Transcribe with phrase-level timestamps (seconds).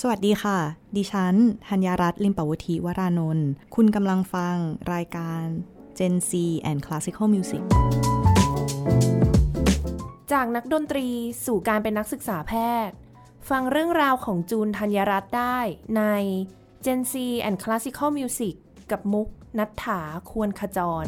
[0.00, 0.58] สวัสดีค่ะ
[0.96, 1.34] ดิฉัน
[1.68, 4.56] ธัญญรัตน์ลิมปวธีวรานนท์คุณกำลังฟัง
[4.92, 5.42] รายการ
[5.98, 6.30] Gen C
[6.70, 7.62] and Classical Music
[10.32, 11.06] จากนักดนตรี
[11.46, 12.52] สู่การเป็นนักศึกษาแพ
[12.86, 12.94] ทย์
[13.50, 15.58] ฟังเรื่องราวของจูนธัญรัตน์ได้
[15.96, 16.02] ใน
[16.84, 17.14] Gen C
[17.48, 18.54] and Classical Music
[18.90, 20.00] กับมุกนัฐถา
[20.30, 21.06] ควรขจร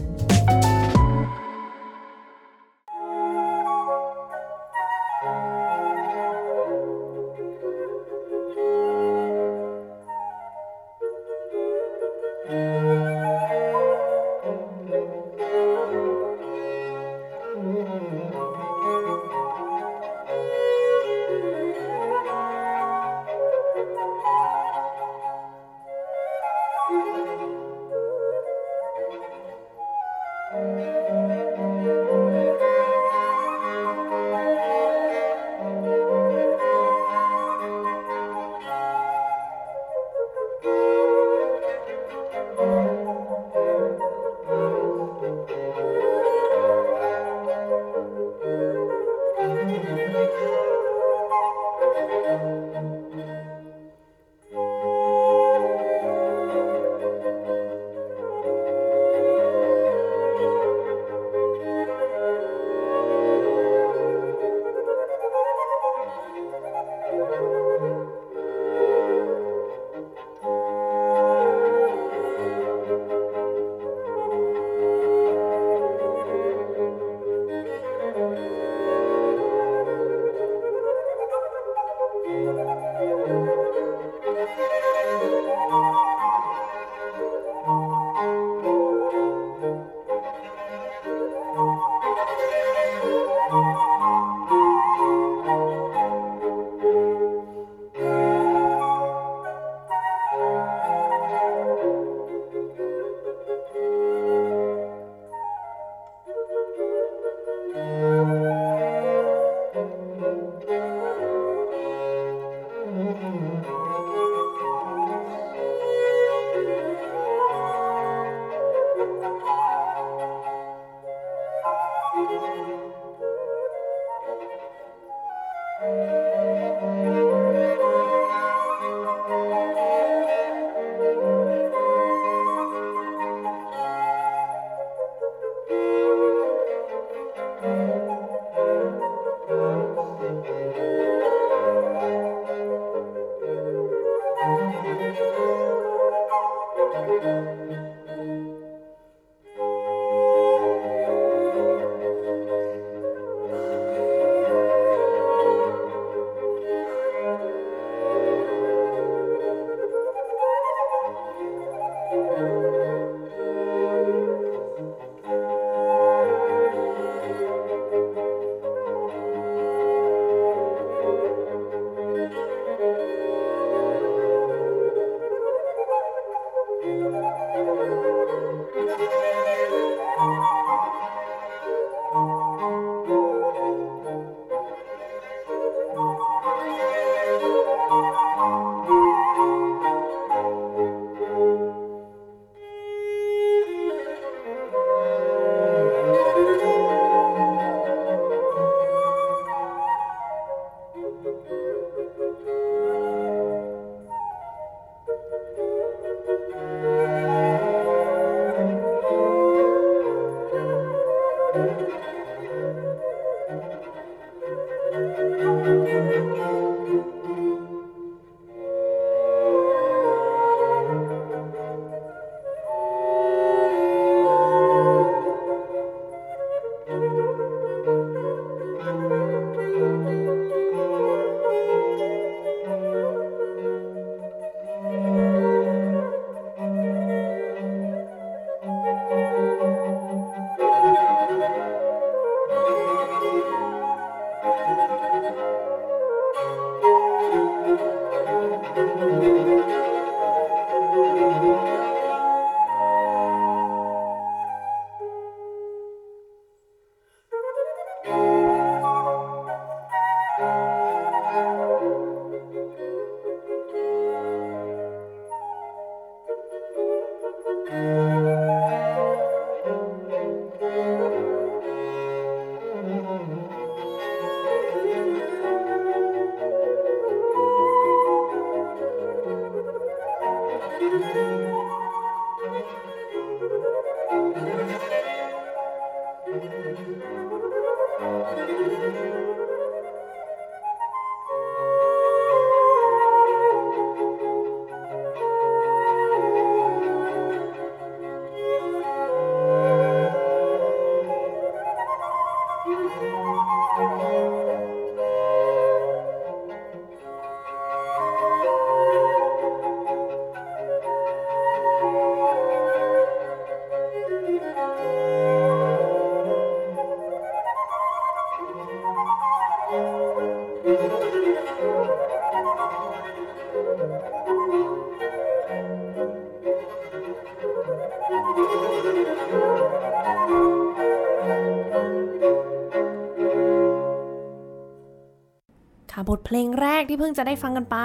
[336.26, 337.78] เพลงแรกที่เพิ่งจะได้ฟังกันไป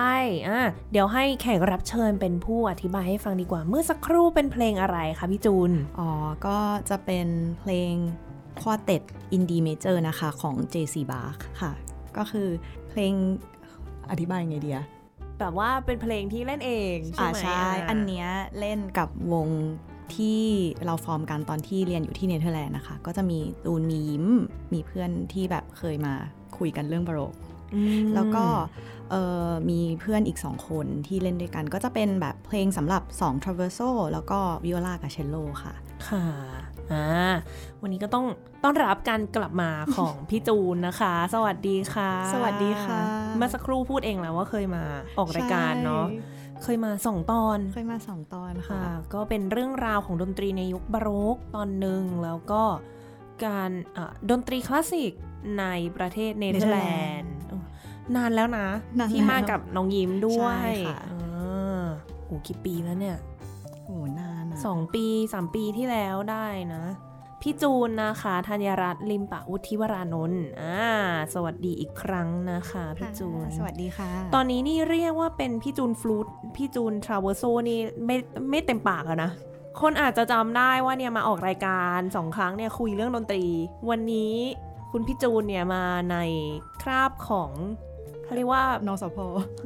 [0.48, 0.62] อะ
[0.92, 6.10] เดี๋ยวให้แขกรับเชิญเป็นผู้อธิบายให้ฟังดีกว่า เมื่อสักครู่เป็นเพลงอะไรคะพี่จูน อ๋อ
[6.46, 6.58] ก็
[6.90, 7.28] จะเป็น
[7.60, 7.94] เพลง
[8.62, 9.02] quartet
[9.34, 11.72] in D major นะคะของ JC Bach ค่ะ
[12.18, 12.48] ก็คือ
[12.90, 13.14] เพลง
[14.12, 14.80] อธิบายไงเดีย
[15.40, 18.28] แบบว่าเป็นเพลงที่เล่นเองใช่อ่าไหมใช่ อันเนี้ย
[18.60, 19.50] เล่นกับวง
[20.16, 20.42] ที่
[20.86, 24.26] เราฟอร์มกันตอนที่เรียนอยู่ที่เนเธอร์แลนด์นะคะ ก็จะมีตูนมียิ้ม
[24.74, 26.14] มีเพื่อนที่แบบเคยมา
[26.58, 27.51] คุยกันเรื่องบาโรกอืม
[28.16, 28.46] แล้วก็
[29.12, 35.74] เอ่อมีเพื่อนอีกสองคนที่เล่นด้วยกันก็จะเป็นแบบเพลงสำหรับ 2 traverso แล้วก็วิโอลากับเชลโลค่ะ
[36.08, 36.26] ค่ะ
[36.92, 37.06] อ่า
[37.82, 38.26] วันนี้ก็ต้อง
[38.64, 43.00] ต้อนรับการกลับมาของพี่จูนนะคะ สวัสดีค่ะ สวัสดีค่ะ
[43.38, 44.84] เมื่อสักครู่พูดเองแล้วว่าเคยมา
[45.18, 46.06] ออกรายการเนาะ
[46.64, 52.64] เคยมาสองตอน เคยมาสองตอนค่ะค่ะก็เป็นเรื่องราวของดนตรีในยุคบาโรกตอนหนึ่งแล้วก็
[53.46, 55.14] การอะดนตรีคลาสสิก
[55.60, 55.66] ใน
[55.98, 56.80] ประเทศเนเธอร์แล
[57.20, 57.62] นด์เออ
[58.16, 58.68] นานแล้วนะ
[59.00, 61.86] นานที่มาแล้วกับน้องยิ้มด้วยใช่ค่ะอ่า
[62.26, 63.18] โอ้กี่ปีแล้วเนี่ย
[63.86, 66.84] โอ้นานอะสองปีสามปีที่แล้วได้นะ
[67.42, 70.86] พี่จูนนะคะธัญรัตน์ลิมปะวุฒิวรานนท์อ่า
[71.34, 78.16] สวัสดีอีกครั้งนะคะพี่จูน สวัสดีค่ะ ตอนนี้นี่เรียกว่าเป็นพี่จูนฟลูตพี่จูน traverso นี่ไม่
[78.50, 79.32] ไม่เต็มปากอะนะ
[79.82, 83.44] คนอาจจะจำได้ว่าเนี่ยมาออกรายการสองครั้งเนี่ยคุยเรื่องดนตรี
[83.90, 84.36] วันนี้
[84.92, 86.18] คุณพี่จูนเนี่ยมาใน
[86.82, 87.52] คราบของ
[88.24, 89.18] เขาเรียกว่านสพ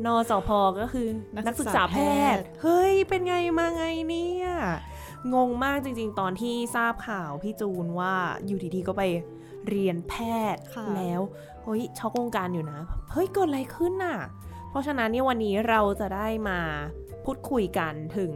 [0.06, 0.50] นสพ
[0.80, 1.98] ก็คือนันักกศึศึกกษาษาแพแพ
[2.34, 4.48] ททย์ย์ เฮ้ย เป็นไงมาไงเนี่ย
[5.34, 8.14] งงมากจริง ๆ ตอนที่ทราบข่าวพี่จูนว่า
[8.46, 9.04] อยู่ดีๆก็ไป
[9.68, 10.14] เรียนแพ
[10.54, 11.22] ทย์ค่ะแล้ว
[11.64, 12.80] เฮ้ยช็อกวงการอยู่นะ
[13.12, 14.18] เฮ้ยเกิดอะไรขึ้นน่ะ
[14.70, 16.60] เพราะฉะนั้นเนี่ยวันนี้เราจะได้มา
[17.26, 18.34] พูดคุยกันถึง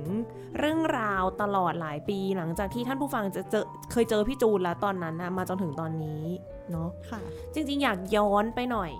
[0.58, 6.24] เรื่องราวตลอดหลายปีหลังจากที่ท่านผู้ฟังจะเจอเคยเจอพี่จูนแล้วตอนนั้นนะมาจนถึงตอนนี้
[6.72, 7.22] เนาะค่ะ
[7.54, 8.92] จริงๆ อยากย้อนไปหน่อย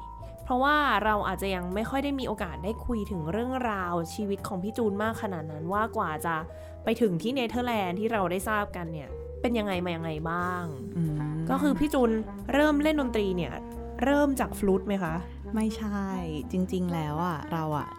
[0.44, 6.36] เพราะว่าเราอาจจะยังไม่ค่อยได้มีโอกาสได้คุยถึงเรื่องราวชีวิตของพี่จูนมากขนาดนั้นว่ากว่าจะ
[6.84, 9.10] ไปถึงที่เนเธอร์แลนด์ที่เราได้ทราบกันเนี่ย
[9.42, 10.64] เป็นยังไงมายังไงบ้าง
[10.98, 11.16] อืม
[11.50, 12.12] ก็คือพี่จูน
[12.54, 13.54] เริ่มเล่นดนตรีเนี่ย
[14.04, 15.16] เริ่มจากฟลูตไหมคะ
[15.56, 16.04] ไม่ใช่
[16.52, 17.90] จริงๆแล้วอะเราอะ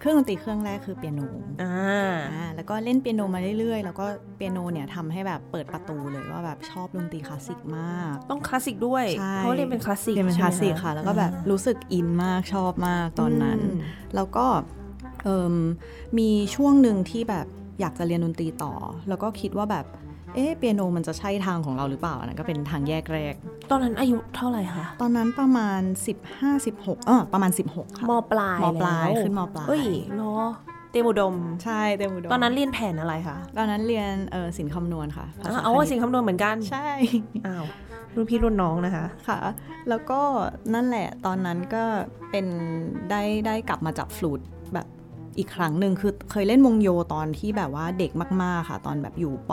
[0.00, 1.20] เครื่องดนตรีเครื่องแรกคือเปียโน
[1.62, 1.74] อ่า
[2.32, 4.06] อ่าแล้วก็เล่นเปียโนมาเรื่อยๆ แล้วก็
[4.36, 13.62] เปียโนเนี่ยทำให้แบบเปิดประตูเลยว่าแบบชอบดนตรีคลาสสิกมาก ต้องคลาสสิกด้วยใช่เพราะเรียนเป็นคลาสสิกเรียนเป็นคลาสสิกค่ะ แล้วก็แบบรู้สึกอินมากชอบมากตอนนั้นม
[14.14, 14.46] แล้วก็
[15.24, 15.54] เอิ่ม
[16.18, 17.46] มีช่วงหนึ่งที่แบบ
[17.80, 18.74] อยากจะเรียนดนตรีต่อ
[19.08, 19.86] แล้วก็คิดว่าแบบ
[20.34, 23.34] เอ๊ะเปียโนมันจะใช่ทางของเราหรือเปล่าอันนั้นก็เป็นทางแยกแรก
[23.70, 25.80] ตอนนั้นอายุเท่าไหร่คะตอนนั้นประมาณ
[26.20, 29.84] 15 16เออประมาณ 16 ค่ะมปลายมปลายแล้วขึ้นมปลายเฮ้ย
[30.16, 30.36] เหรอ
[30.90, 31.34] เตรียมอุดม
[31.64, 36.88] ใช่เต็มอุดม ตอนนั้นเรียนแผนอะไรคะตอนนั้นเรียนเออศิลป์คำนวณค่ะภาอ่าษาเอาคณิตสิ่งคำนวณเหมือนกันใช่
[37.46, 37.64] อ้าว
[38.14, 39.38] รุ่นพี่รุ่นน้องนะคะค่ะ
[39.88, 40.20] แล้วก็
[40.74, 41.84] นั่นแหละตอนนั้นก็
[42.30, 42.46] เป็น
[43.10, 44.40] ได้ได้กลับมาจับฟลูต
[44.74, 44.86] แบบ
[45.40, 48.10] อีกครั้งหนึ่งคือเคยเล่นวงโยตอนที่แบบว่าเด็ก
[48.42, 49.50] มาก ๆ ค่ะ ตอนแบบอยู่ป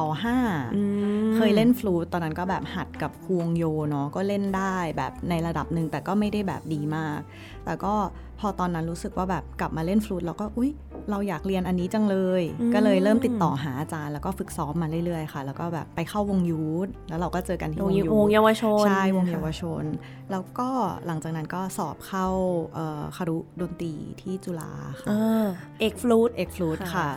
[0.65, 7.19] .5 เคยเล่นฟลูตตอนนั้นก็แบบหัดกับครูวงโยเนาะก็เล่นได้แบบในระดับหนึ่งแต่ก็ไม่ได้แบบดีมาก
[7.67, 7.93] แต่ก็
[8.39, 10.71] พอตอนนั้นรู้สึกว่าแบบกลับมาเล่นฟลูตแล้วก็อุ๊ย
[11.09, 19.83] เราอยากเรียนอันนี้จังเลยอืมก็เลยเริ่มติดต่อหาอาจารย์ แล้วก็ฝึกซ้อมมาเรื่อยๆค่ะ แล้วก็แบบไปเข้าวงยูทแล้วเราก็เจอกันที่ววงงยูยูวงทเยาวชนใช่วงเยาวชน
[20.31, 20.69] แล้วก็
[21.05, 22.27] หลังจากนั้นก็สอบเข้า
[22.73, 24.71] เอ่อคารุดนตรีที่จุฬา
[25.01, 25.47] ค่ะอ่า
[25.79, 27.09] เอกฟลูตเอกฟลูตค่ะค่ะ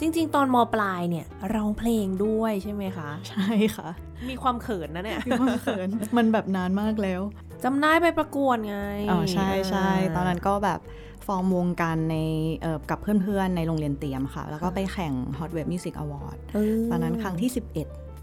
[0.00, 3.88] จริง ๆ ตอนมปลายเนี่ยร้องเพลงด้วยใช่ไหมคะ ใช่ค่ะ
[4.30, 7.20] มีความเขินนะเนี่ยมีความเขินมันแบบนานมากแล้ว
[7.64, 8.78] จำได้ไปประกวดไง
[9.10, 10.80] อ๋อใช่ใช่าตอนนั้นก็แบบ
[11.26, 12.16] ฟอร์มวงกันใน
[12.62, 17.50] เอ่อกับเพื่อนๆ ในโรงเรียนเตรียมค่ะ แล้วก็ไปแข่ง Hot Web Music Award เออตอนนั้นครั้งที่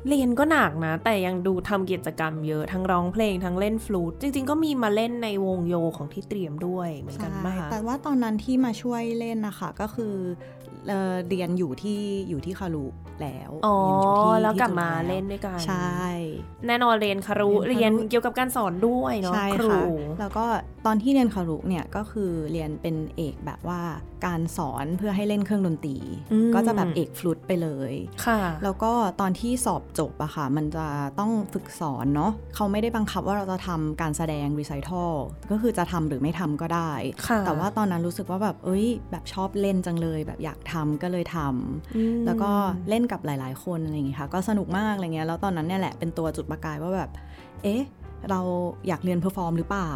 [0.07, 10.15] เรียนก็หนักนะ แต่ยังดูทำกิจกรรมเยอะทั้งร้องเพลงทั้งเล่นฟลูตจริง ๆ ก็มีมาเล่นในวงโยของที่เตรียมด้วยเหมือน11กันใช่ไหมคะแต่ว่าตอนนั้นที่มาช่วยเล่นนะคะก็คือ
[10.87, 12.85] เอ่อเรียนอยู่ที่อยู่ที่คารุ
[13.21, 16.01] แล้วอ๋อเรียนอยู่ที่แล้วกลับที่จุฬมาเล่นด้วยกันใช่
[16.67, 20.45] แน่นอนเรียนคารุเรีเรียยนนคารุเกี่ยวกับการสอนด้วยเนาะใช่ครูค่ะแล้วก็
[20.85, 23.81] ตอนที่เรียนคารุเนี่ยก็คือเรียนเป็นเอกแบบว่า
[24.25, 25.97] การสอนเพื่อให้เล่นเครื่องดนตรี
[26.31, 27.93] อืมก็จะแบบเอกฟลุตไปเลย
[28.25, 30.87] ค่ะ แล้วก็ตอนที่สอบจบอะค่ะ มันจะ
[31.19, 35.13] ต้องฝึกสอนเนาะเขาไม่ได้บังคับว่าเราจะทำการแสดงรีไซ t อล
[35.51, 36.91] ก็คือจะทำหรือไม่ทำก็ได้
[37.27, 42.51] ค่ะแต่ว่าตอนนั้นรู้สึกว่าแบบเอ้ย แบบชอบเล่นจังเลยแบบอยากทำก็เลยทำอืมแล้วก็
[42.89, 47.09] เล่นกับหลาย ๆ คนอะไรอย่างงี้ค่ะ ก็สนุกมากอะไรเงี้ยแล้วตอนนั้นเนี่ยแหละเป็นตัวจุดประกายว่าแบบ
[47.63, 47.81] เอ๊ะ
[48.29, 48.39] เรา
[48.87, 49.91] อยากเรียน perform หรือเปล่า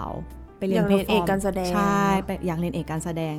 [0.58, 3.36] ไปเรียนอยากเรียน perform เอกการแสดงใช่ไปอยากเรียนเอกการแสดง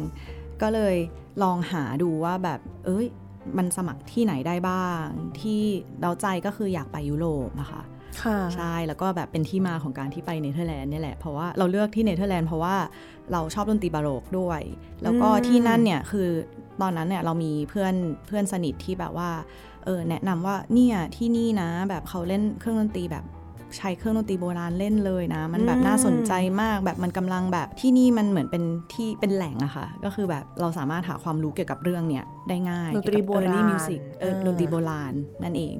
[0.63, 0.97] ก็เลย
[1.43, 3.07] ลองหาดูว่าแบบ เอ้ย
[3.59, 5.05] มันสมัครที่ไหนได้บ้าง
[5.41, 5.63] ที่
[6.01, 7.83] เราใจก็คืออยากไปยุโรปนะคะ
[8.23, 12.77] ค่ะใช่แล้วก็แบบเป็นที่มาของการที่ไปเนเธอร์แลนด์เนี่ยแหละเพราะว่าเราเลือกที่เนเธอร์แลนด์เพราะว่า
[13.33, 14.61] เราชอบดนตรีบาโรกด้วย
[15.03, 16.29] แล้วก็อืมที่นั่นเนี่ยคือ
[16.83, 17.95] ตอนนั้นเนี่ยเรามีเพื่อน
[18.27, 19.31] เพื่อนสนิทที่แบบว่า
[19.85, 23.25] เออแนะนำว่าเนี่ยที่นี่นะ แบบเขาเล่นเครื่องดนตรีแบบ
[23.77, 28.65] ใช้เครื่องดนตรีโบราณเล่นเลยนะ มันแบบน่าสนใจมากแบบมันกำลังแบบที่นี่มันเหมือนเป็น
[28.95, 35.75] ที่เป็นแหล่งอะค่ะ ก็คือแบบเราสามารถหาความรู้เกี่ยวกับเรื่องเนี่ยได้ง่ายดนตรีโบราณเกี่ยวกับ early music เอออ่าดนตรีโบราณนั่นเอง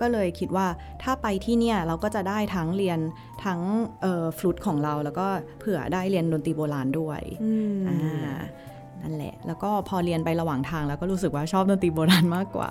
[0.00, 0.66] ก็เลยคิดว่า
[1.02, 2.98] ถ้าไปที่เนี่ยเราก็จะได้ทั้งเรียน
[3.44, 3.60] ทั้ง
[4.02, 5.26] เอ่อฟลุตของเราแล้วก็
[5.58, 8.36] เผื่อได้เรียนดนตรีโบราณด้วยอืมอ่า
[9.02, 12.70] นั่นแหละ แล้วก็พอเรียนไประหว่างทางแล้วก็รู้สึกว่าชอบดนตรีโบราณมากกว่า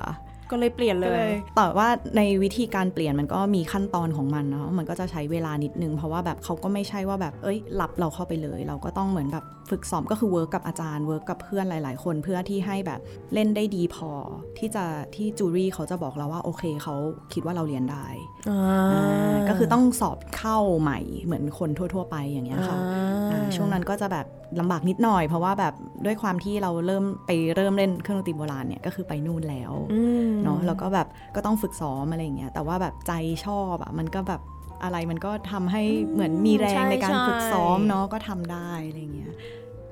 [0.51, 12.99] ก็เลยเปลี่ยนเลย แต่ว่าในวิธีการเปลี่ยนมันก็มีขั้นตอนของมันเนาะ มันก็จะใช้เวลานิดนึง เพราะว่าแบบเขาก็ไม่ใช่ว่าแบบเอ้ยรับเราเข้าไปเลย เราก็ต้องเหมือนแบบฝึกซ้อมก็คือ work กับอาจารย์ work กับเพื่อนหลาย ๆ คนเพื่อที่ให้แบบ
[13.33, 14.11] เล่นได้ดีพอ
[14.57, 14.83] ที่จะ
[15.15, 16.95] ที่จูรี่เขาจะบอกเราว่าโอเคเขา
[17.33, 18.05] คิดว่าเราเรียนได้
[18.49, 18.59] อ่า
[18.93, 24.27] อ่าก็คือต้องสอบเข้าใหม่เหมือนคนทั่ว ๆ ไปอย่างเงี้ยค่ะอ่าอ่าช่วงนั้นก็จะแบบ
[24.59, 25.73] ลำบากนิดหน่อย เพราะว่าแบบ
[26.05, 33.13] ด้วยความที่เราเริ่มไปเริ่มเล่นเครื่องดนตรีโบราณเนี่ยก็คือไปนู่นแล้วอืมเนาะแล้วก็แบบก็ต้องฝึกซ้อมอะไรอย่างเงี้ยแต่ว่าแบบใจ
[33.45, 34.41] ชอบอะมันก็แบบ
[34.83, 35.83] อะไรมันก็ทำให้
[36.13, 39.33] เหมือนมีแรงในการฝึกซ้อมเนาะก็ทำได้อะไรอย่างเงี้ย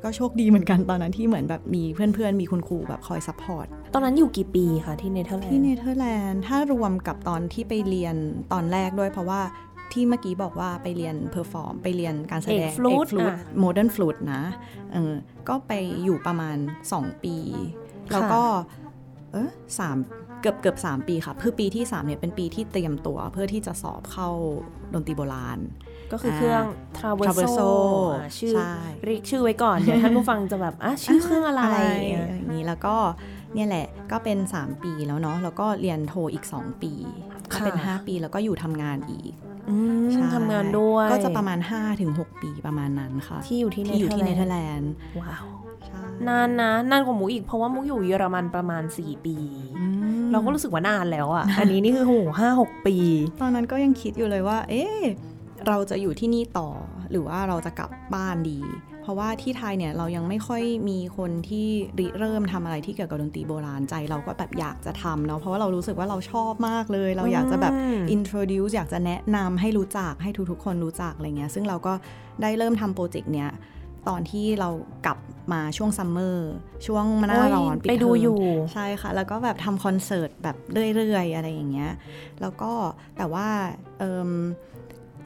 [0.03, 8.15] ก็โชคดีเหมือนกันตอนนั้นที่เหมือนแบบมีเพื่อนๆ มีคุณครูแบบคอย support ตอนนั้นอยู่กี่ปีคะที่เนเธอร์แลนด์ที่เนเธอร์แลนด์ถ้ารวมกับตอนที่ไปเรียน
[8.53, 9.41] ตอนแรกด้วยเพราะว่า
[9.91, 14.43] ที่เมื่อกี้บอกว่าไปเรียน perform ไปเรียนการแสดงเอกฟลูตฟลูตอะ modern flute นะ
[14.93, 15.13] เออ
[15.49, 15.71] ก็ไป
[16.03, 16.57] อยู่ประมาณ
[16.89, 17.35] 2 ปี
[18.11, 18.41] แล้วก็
[19.31, 19.97] เออสาม
[20.41, 24.29] เกือบเกือบสามปีค่ะคือปีที่3เนี่ยเป็นปีที่เตรียมตัวเพื่อที่จะสอบเข้า
[24.93, 25.59] ดนตรีโบราณ
[26.11, 26.63] ก็คือเครื่อง
[26.97, 27.69] Traverso Traverso
[28.13, 28.73] อ่าชื่อใช่
[29.05, 31.61] เรียกชื่อไว้ก่อนเดี๋ยวท่านผู้ฟังจะแบบอะชื่อเครื่องอะไร
[32.13, 32.95] อะไรอย่างนี้แล้วก็
[33.53, 36.93] เนี่ยแหละก็เป็น 3 ปีแล้วเนาะแล้วก็เรียนโทอีก 2 ปี
[37.51, 39.33] ก็เป็นค่ะ5ปีแล้วก็อยู่ทำงานอีก
[39.69, 41.59] อืมใช่ทำงานด้วย ก็จะประมาณ
[42.01, 45.58] 5-6 ปีประมาณนั้นค่ะ ที่อยู่ที่ที่อยู่ที่เนเธอร์แลนด์แลนด์ว้าวใช่
[46.27, 49.35] นานนะนานกว่ามุกอีกเพราะว่ามุกอยู่เยอรมันประมาณ 4 ปี
[49.79, 49.85] อื
[50.23, 52.95] มเราก็รู้สึกว่านานแล้วอะ อันนี้นี่คือโหห้าหกปี
[53.41, 54.99] ตอนนั้นก็ยังคิดอยู่เลยว่า เอ๊ะ
[55.67, 56.69] เราจะอยู่ที่นี่ต่อ
[57.11, 58.59] หรือว่าเราจะกลับบ้านดี
[59.01, 61.67] เพราะว่าที่ไทยเนี่ยเรายังไม่ค่อยมีคนที่
[61.99, 71.93] ริเริ่มทำอะไรที่เกี่ยวกับดนตรีโบราณใจ เราก็แบบอยากจะทำเนาะเพราะว่าเรารู้สึกว่าเราชอบมากเลย เราอยากจะแบบอืม introduce อยากจะแนะนำให้รู้จักให้ทุกๆ คนรู้จักอะไรเงี้ยซึ่งเราก็
[72.41, 73.49] ได้เริ่มทำโปรเจกต์เนี้ย
[74.07, 74.69] ตอนที่เรา
[75.05, 75.17] กลับ
[75.53, 76.51] มาช่วง summer
[76.87, 78.39] ช่วงหน้าร้อนโอ้ยดไปดูเทมอยู่
[78.73, 80.55] ใช่ค่ะ แล้วก็แบบทำคอนเสิร์ตแบบ
[80.95, 81.91] เรื่อยๆ อะไรอย่างเงี้ย
[82.41, 82.71] แล้วก็
[83.17, 83.47] แต่ว่า
[83.99, 84.29] เอิ่ม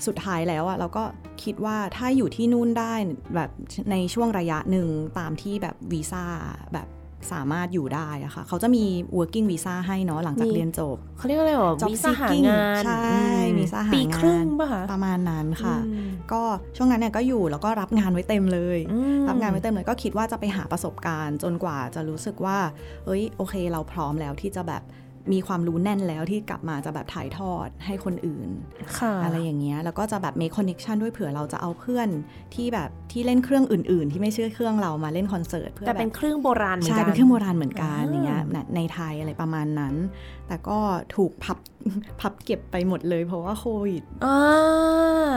[0.06, 1.04] สุดท้ายแล้วอะเราก็
[1.44, 2.94] คิดว่าถ้าอยู่ที่นู่นได้
[3.36, 3.50] แบบ
[3.92, 4.88] ในช่วงระยะหนึ่ง
[5.20, 6.26] ตามที่แบบวีซ่า
[6.74, 6.88] แบบ
[7.34, 8.84] สามารถอยู่ได้อะค่ะเขาจะมี
[9.18, 16.42] working visa ให้เนาะหลังจากมีเรียนจบเขาเรียกว่าอะไรวะ Job วีซ่าหา seeking งานใช่อืมวีซ่าหางานปีครึ่งป่ะคะประมาณนั้นค่ะอืมก็
[16.76, 22.58] ช่วงนั้นเนี่ยก็อยู่แล้วก็รับงานไว้เต็มเลยอืมรับงานไว้เต็มเลยก็คิดว่าจะไปหาประสบการณ์ จนกว่าจะรู้สึกว่า
[23.06, 24.84] เอ้ยโอเค เราพร้อมแล้วที่จะแบบ
[25.32, 28.50] มีความรู้แน่นแล้วที่กลับมาจะแบบถ่ายทอดให้คนอื่น
[29.00, 32.10] ค่ะอะไรอย่างเงี้ย แล้วก็จะแบบ make connection ด้วยเผื่อเราจะเอาเพื่อน
[32.56, 39.96] ที่แบบที่เล่นเครื่องอื่น ๆ ที่ไม่ใช่เครื่องเรามาเล่นคอนเสิร์ตเพื่อแต่แบเป็นบเครื่องโบราณเหมือนใช่กันเป็นเครื่องโบราณเหมือนกันอ่าอย่างเงี้ยในในไทยอะไรประมาณนั้น
[40.48, 40.78] แต่ก็
[41.16, 41.58] ถูกพับ
[42.20, 45.34] พับเก็บไปหมดเลย เพราะว่าโควิดอ่า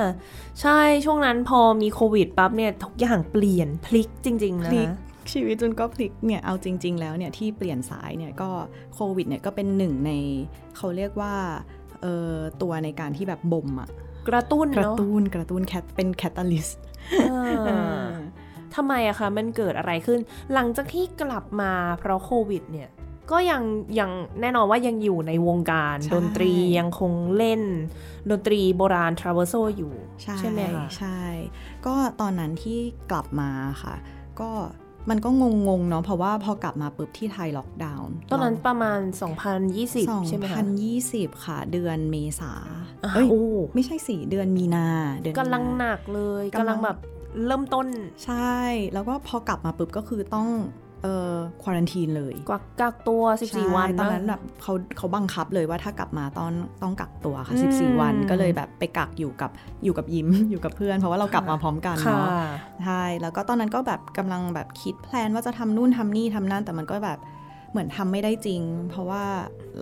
[0.60, 4.88] ใช่ช่วงนั้นพอมีโควิดปั๊บเนี่ยทุกอย่างเปลี่ยนพลิกจริงๆนะพลิก
[5.32, 8.50] ชีวิตจนก็พลิกเนี่ยเอาจริง ๆ แล้วเนี่ยที่เปลี่ยนสายเนี่ยก็
[8.94, 10.12] โควิดเนี่ยก็เป็นหนึ่งใน
[10.76, 11.34] เขาเรียกว่า
[12.02, 13.88] เอ่อตัวในการที่แบบบ่มอะ
[14.28, 16.80] กระตุ้นกระเนาะตุ้นกระตุ้น cat เป็น catalyst
[17.28, 17.32] เอ
[18.00, 18.04] อ
[18.74, 20.20] ทำไมอะคะมันเกิดอะไรขึ้น
[20.54, 22.88] หลังจากที่กลับมาเพราะโควิดเนี่ย
[23.32, 23.62] ก็ยัง
[24.00, 27.62] ยังแน่นอนว่ายังอยู่ในวงการใช่ดนตรียังคงเล่น
[28.30, 29.94] ดนตรีโบราณ traverso อยู่
[30.38, 31.20] ใช่ไหมคะใช่
[31.86, 32.78] ก็ตอนนั้นที่
[33.10, 33.50] กลับมา
[33.82, 33.94] ค่ะ
[34.40, 34.50] ก็
[35.10, 35.28] มันก็
[35.68, 39.00] งงๆเนาะเพราะว่าพอกลับมาปุ๊บที่ไทยล็อกดาวน์ตอนนั้นประมาณ
[39.64, 40.62] 2020 ใช่ไหมคะ
[41.00, 42.52] 2020 ค่ะ เดือนเมษา
[43.04, 43.42] อะเอ้ยโอ้
[43.74, 44.88] ไม่ใช่สี่เดือนมีนา
[45.20, 46.98] เดือนมีนากำลังหนักเลยกำลังกำลังแบบ
[47.46, 47.86] เริ่มต้น
[48.24, 48.56] ใช่
[48.94, 50.48] แล้วก็พอกลับมาปุ๊บก็คือต้อง
[51.02, 59.50] เอ่อควอรันทีนเลยกักกักตัว 14 วันใช่ตอนเะนั้นแบบเขาเขาบังคับเลยว่าถ้ากลับมาตอนต้องกักตัวค่ะอืม14 วันก็เลยแบบไปกักอยู่กับ
[59.84, 62.28] อยู่กับยิ้มอยู่กับเพื่อน เพราะว่าเรากลับมาพร้อมกันค่ะเนาะ
[62.84, 67.18] ใช่แล้วก็ตอนนั้นก็แบบกำลังแบบคิดแพลนว่าจะทำนู่นทำนี่ทำนั่นแต่มันก็แบบ
[67.70, 68.60] เหมือนทำไม่ได้จริง
[68.90, 69.24] เพราะว่า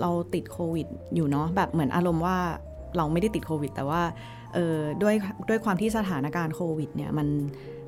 [0.00, 2.36] เราติดโควิดอยู่เนาะแบบเหมือนอารมณ์ว่า
[2.96, 4.02] เราไม่ได้ติดโควิด แต่ว่า
[4.54, 5.14] เออด้วย
[5.48, 7.28] ด้วยความที่สถานการณ์โควิดเนี่ยมัน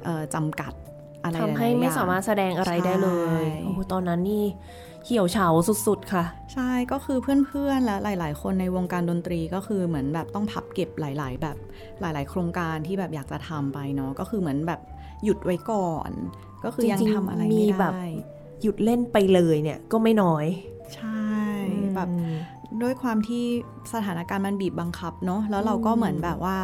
[0.05, 0.73] เอ่อจำกัด
[1.25, 4.45] อะไรทำให้ลยๆไม่อย่งสามารถแสดงอะไรได้เลยใช่โอ้โหตอนนั้นนี่
[5.05, 5.49] เหี่ยวเฉา
[5.87, 11.57] สุดๆ ค่ะ ใช่ก็คือเพื่อนๆ และหลาย ๆ คนในวงการดนตรีก็คือเหมือนแบบต้องพับเก็บหลาย ๆ แบบ
[12.01, 14.81] หลาย ๆ โครงการที่แบบอยากจะทำไปเนาะก็คือเหมือนแบบ
[15.25, 16.11] หยุดไว้ก่อน
[16.65, 18.07] ก็คือยังจริงๆทำอะไรมีไม่แบบได้
[18.63, 20.47] หยุดเล่นไปเลยเนี่ยก็ไม่น้อย
[20.95, 21.27] ใช่
[21.95, 22.09] แบบ
[22.83, 23.45] ด้วยความที่
[23.93, 26.57] สถานการณ์มันบีบบังคับเนาะแล้วเราก็เหมือนแบบว่า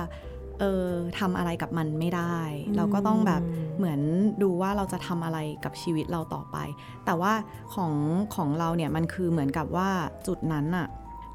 [0.62, 2.38] เออทำอะไรกับมันไม่ได้
[2.76, 3.42] เราก็ต้องแบบ
[3.76, 4.00] เหมือน
[4.42, 6.56] ดูว่าเราจะทำอะไรกับชีวิตเราต่อไป
[7.04, 7.32] แต่ว่า
[7.74, 7.92] ของ
[8.34, 9.90] ของเราเนี่ยมันคือเหมือนกับว่า
[10.26, 10.86] จุดนั้นอะ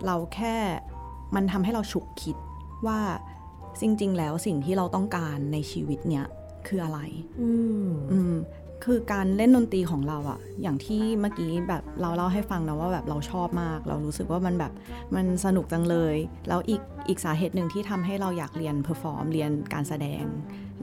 [0.05, 0.55] เราแค่
[1.35, 2.35] มันทำให้เราฉุกคิด
[2.87, 2.99] ว่า
[3.81, 6.25] จริง ๆ แล้วสิ่งที่เราต้องการในชีวิตเนี่ย
[6.67, 6.99] คืออะไร
[7.41, 7.51] อื
[7.85, 8.35] มอืม
[8.85, 14.71] คือการเล่นดนตรีของเราอะอย่างที่เมื่อกี้แบบเราเล่าให้ฟังนะว่าแบบเราชอบมาก เรารู้สึกว่ามันแบบ
[15.15, 16.15] มันสนุกจังเลย
[16.47, 20.23] แล้วอีกอีกสาเหตุหนึ่งที่ทำให้เราอยากเรียน perform เรียนการแสดง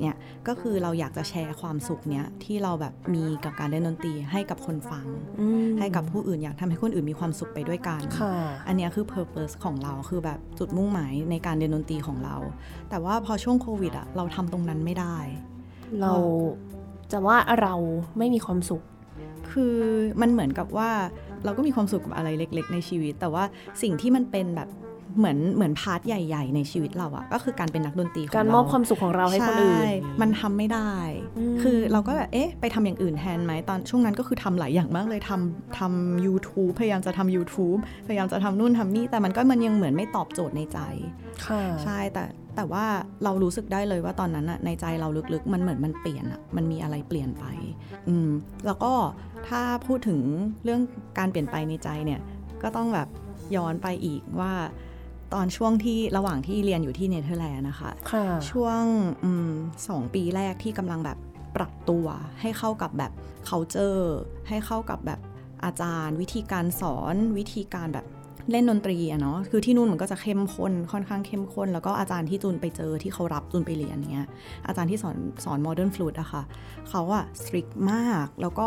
[0.03, 0.17] เนี่ย
[0.49, 5.07] ก็คือเราอยากจะแชร์ความสุขเนี้ยที่เราแบบมีกับการเล่นดนตรีให้กับคนฟัง
[5.41, 8.35] อืมให้กับผู้อื่นอยากทำให้คนอื่นมีความสุขไปด้วยกันค่ะ
[8.69, 12.37] อันเนี้ยคือ purpose ของเราคือแบบจุดมุ่งหมายในการเรียนดนตรีของเรา
[12.91, 15.17] แต่ว่าพอช่วงโควิดอะเราทำตรงนั้นไม่ได้
[16.01, 16.13] เรา
[17.13, 17.75] จะว่าเรา
[18.19, 18.83] ไม่มีความสุข
[19.51, 19.75] คือ
[20.21, 20.91] มันเหมือนกับว่า
[21.45, 23.45] เราก็มีความสุขกับอะไรเล็ก ๆ ในชีวิต แต่ว่า
[23.83, 24.69] สิ่งที่มันเป็นแบบ
[25.19, 30.93] เหมือนเหมือน part ใหญ่ ๆ ในชีวิตเราอะก็คือการเป็นนักดนตรีของการเรามอบความสุขของเราให้คนอื่นใช่มันทำไม่ได้
[31.39, 40.79] อืมคือเราก็แบบเอ๊ะไปทำอย่างอื่นแทนไหมตอนช่วงนั้นก็คือทำหลายอย่างมากเลยทำทำ YouTube พยายามจะทำ YouTube พยายามจะทำนู่นทำนี่แต่มันก็มันยังเหมือนไม่ตอบโจทย์ในใจ
[41.47, 42.25] ค่ะใช่แต่
[42.57, 42.85] แต่ว่า
[43.25, 47.45] เรารู้สึกได้เลยว่าตอนนั้นอะในใจเราลึกๆ มันเหมือนมันเปลี่ยนอะมันมีอะไรเปลี่ยนไป
[48.09, 48.29] อืม
[48.67, 48.93] แล้วก็
[49.49, 50.21] ถ้าพูดถึง
[50.65, 50.81] เรื่อง
[51.19, 52.21] การเปลี่ยนไปในใจเนี่ย
[52.63, 53.09] ก็ต้องแบบ
[53.57, 54.53] ย้อนไปอีกว่า
[55.35, 58.83] ตอนช่วงที่ระหว่างที่เรียนอยู่ที่เนเธอร์แลนด์นะคะค่ะช่วง
[59.25, 59.51] อม
[59.89, 61.19] สองปีแรกที่กำลังแบบ
[61.57, 62.07] ปรับตัว
[62.41, 63.13] ให้เข้ากับแบบ
[63.49, 64.05] culture
[64.49, 65.21] ให้เข้ากับแบบ
[65.65, 68.07] อาจารย์ วิธีการสอนวิธีการแบบ
[68.51, 74.27] เล่นดนตรีอะเนาะคือที่นู่นมันก็จะเข้มข้นค่อนข้างเข้มข้น แล้วก็อาจารย์ที่จูนไปเจอที่เขารับจูนไปเรียนเนี้ย
[74.67, 76.43] อาจารย์ที่สอนสอน modern flute อะค่ะ
[76.89, 78.67] เขาอะ strict มาก แล้วก็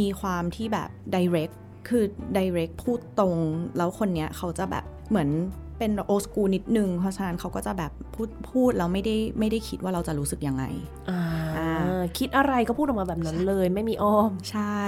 [0.00, 1.54] มีความที่แบบ direct
[1.88, 2.04] คือ
[2.36, 3.38] direct พูดตรง
[3.76, 5.30] แล้วคนเนี้ยเขาจะแบบเหมือน
[5.78, 10.64] เป็นโอสกูนิดนึง เพราะฉะนั้นเขาก็จะแบบพูดพูดแล้วไม่ได้ไม่ได้คิดว่าเราจะรู้สึกยังไง
[11.10, 11.20] อ่า
[11.56, 14.80] อ่าคิดอะไรก็พูดออกมาแบบนั้นเลย ไม่มีอ้อม ใช่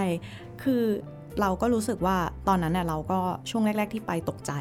[0.62, 0.84] คือ
[1.40, 2.16] เราก็รู้สึกว่า
[2.48, 3.18] ตอนนั้นเนี่ยเราก็
[3.50, 4.52] ช่วงแรก ๆ ที่ไปตกใจ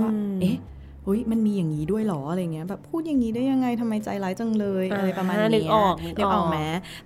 [0.00, 0.10] ว่า
[0.42, 0.56] เอ๊ะ
[1.04, 6.58] เฮ้ยมันมีอย่างนี้ด้วยเหรออะไรเงี้ยแบบพูดอย่างนี้ได้ยังไงทำไมใจร้ายจังเลยอ่าอะไรประมาณนึนี้กออกนึนึกกออออกกไหม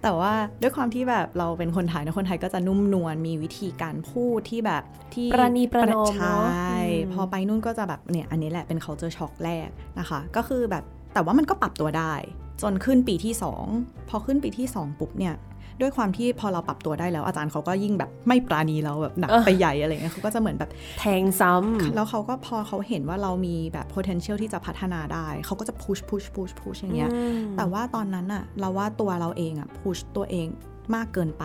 [0.03, 4.83] แต่ว่าด้วยความที่แบบเราเป็นคนไทยนะคนไทยก็จะนุ่มนวลมีวิธีการพูดที่แบบ
[5.15, 10.85] ที่ประนีประนอมใชเนาะ่อืมพอไปนู่นก็จะแบบเนี่ยอันนี้แหละเป็น culture shock แรกนะคะ ก็คือแบบ
[11.15, 12.15] แต่ว่ามันก็ปรับตัวได้
[12.63, 13.35] จนขึ้นปีที่
[13.71, 15.35] 2 พอขึ้นปีที่ 2 ปุ๊บเนี่ย
[15.83, 30.47] ด้วยความที่พอเราปรับตัวได้แล้วอาจารย์เขาก็ยิ่งแบบไม่ปราณีเราแบบหนักไปใหญ่อะไรเงี้ยเขาก็จะเหมือนแบบแทงซ้ำแล้วเขาก็พอเขาเห็นว่าเรามีแบบ potential ที่จะพัฒนาได้เขาก็จะ push push push push อย่างเงี้ยอืมแต่ว่าตอนนั้นอะเราว่าตัวเราเองอะ push ตัวเอง
[30.95, 31.45] มากเกินไป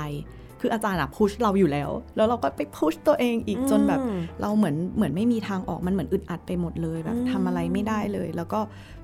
[0.61, 8.59] คืออาจารย์อะ push เราอยู่แล้ว แล้วเราก็ไป push ตัวเองอีกจนแบบอืมเราเหมือนเหมือนไม่มีทางออกมันเหมือนอึดอัดไปหมดเลยแบบอืมทำอะไรไม่ได้เลย แล้วก็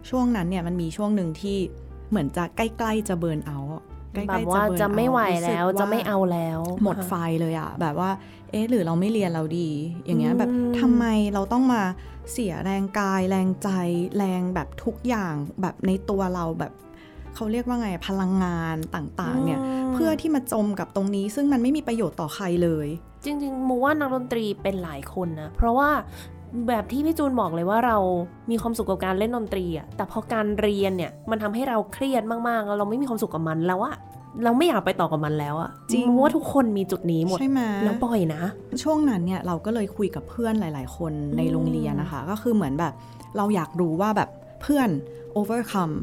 [0.09, 1.57] ช่วงนั้นเนี่ยมันมีช่วงหนึ่งที่
[2.09, 3.57] เหมือนจะใกล้ๆจะเบิร์นเอา
[4.13, 8.11] ใกล้แบบๆว่า burn จะไม่ไหว out รู้สึกแล้วจะไม่เอาแล้ว หมดไฟเลยอะแบบว่า
[8.51, 9.69] เอ๊ะหรือเราไม่เรียนเราดี
[10.05, 10.49] อย่างเงี้ยอืมแบบ
[10.79, 11.81] ทำไมเราต้องมา
[12.31, 13.69] เสียแรงกาย แรงใจ
[14.17, 16.73] แรงแบบทุกอย่างแบบในตัวเราแบบ
[17.35, 22.87] เขาเรียกว่าไงพลังงานต่างๆ เนี่ยมเพื่อที่มาจมกับตรงนี้ ซึ่งมันไม่มีประโยชน์ต่อใครเลย
[23.23, 25.89] จริงๆมูว่านักดนตรีเป็นหลายคนนะ เพราะว่า
[26.67, 27.97] แบบที่พี่จูนบอกเลยว่าเรา
[28.51, 33.95] มีความสุขกับการเล่นดนตรีอะแต่พอการเรียนเนี่ยมันทำให้เราเครียดมากๆแล้วเราไม่มีความสุขกับมันแล้วอะ
[34.43, 38.43] เราไม่อยากไปต่อกับมันแล้วอะจริงมูว่าทุกคนมีจุดนี้หมดใช่ไหมแล้วบ่อยนะ
[38.83, 42.93] ช่วงนั้นเนี่ยเราก็เลยคุยกับเพื่อนหลาย ๆ คนในโรงเรียนนะคะ ก็คือเหมือนแบบ
[43.37, 44.29] เราอยากรู้ว่าแบบ
[44.61, 44.89] เพื่อน
[45.39, 45.95] overcome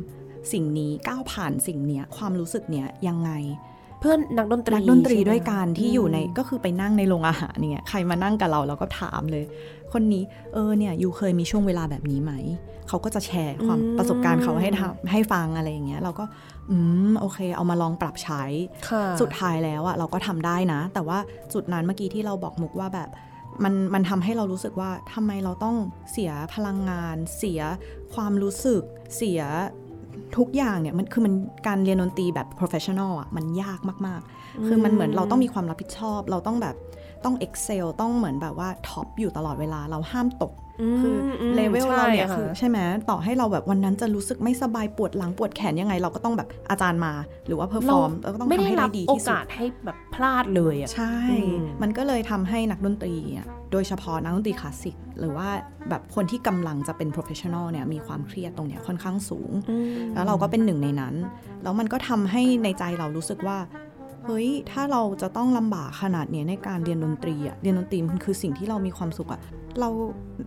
[0.52, 3.30] สิ่งนี้ก้าวผ่านสิ่งเนี้ยความรู้สึกเนี้ยยังไง
[4.00, 9.44] เพื่อนนักดนตรีนักดนตรีใช่ไหมด้วยกันที่อยู่ในมก็คือไปนั่งในโรงอาหารเนี่ยใครมานั่งกับเราเราก็ถามเลย
[9.92, 12.32] คนนี้เออเนี่ยยูเคยมีช่วงเวลาแบบนี้ไหม
[12.88, 16.24] เขาก็จะแชร์ความอืมประสบการณ์เขาให้ทำให้ฟังอะไรอย่างเงี้ยเราก็
[16.70, 16.76] อื
[17.10, 18.42] มโอเค เอามาลองปรับใช้
[18.88, 21.18] ค่ะสุดท้ายแล้วอะเราก็ทำได้นะ แต่ว่า
[21.52, 23.08] จุดนั้นเมื่อกี้ที่เราบอกมุกว่าแบบ
[23.64, 25.76] มันมันทำให้เรารู้สึกว่าทำไมเราต้อง
[26.12, 27.60] เสียพลังงาน เสีย
[28.14, 28.82] ความรู้สึก
[29.16, 29.42] เสีย
[30.36, 31.34] ทุกอย่างเนี่ยมันคือมัน
[31.66, 36.76] การเรียนดนตรีแบบ professional อะมันยากมาก ๆ คือมันเหมือนเราต้องมีความรับผิดชอบ เราต้องแบบ
[37.24, 40.52] ต้อง Excel ต้องเหมือนแบบว่าท็อปอยู่ตลอดเวลาเราห้ามตก
[40.96, 42.78] มคืออมเลเวลเราเนี่ยใช่ะคือใช่ไหม
[43.10, 47.12] ต่อให้เราแบบวันนั้นจะรู้สึกไม่สบายปวดหลังปวดแขนยังไง เราก็ต้องแบบอาจารย์มา
[47.46, 55.48] หรือว่าเพอร์ฟอร์มเราก็ต้องไม่ทำได้ให้รัได้บดีโอที่สุดกาสให้แบบพลาดเลยอะใช่อืมมันก็เลยทำให้นักดนตรีอะโดยเฉพาะนักดนตรีคลาสสิกหรือว่า
[55.88, 61.14] แบบคนที่กำลังจะเป็น professional เนี่ยมีความเครียดตรงเนี้ยค่อนข้างสูงอืมแล้วเราก็เป็นหนึ่งในนั้น
[61.62, 63.58] แล้วมันก็ทำให้ในใจเรารู้สึกว่า
[64.26, 69.40] เฮ้ย ถ้าเราจะต้องลำบากขนาดเนี้ยในการเรียนดนตรีอะเรียนดนตรีมันคือสิ่งที่เรามีความสุขอะ
[69.80, 69.90] เรา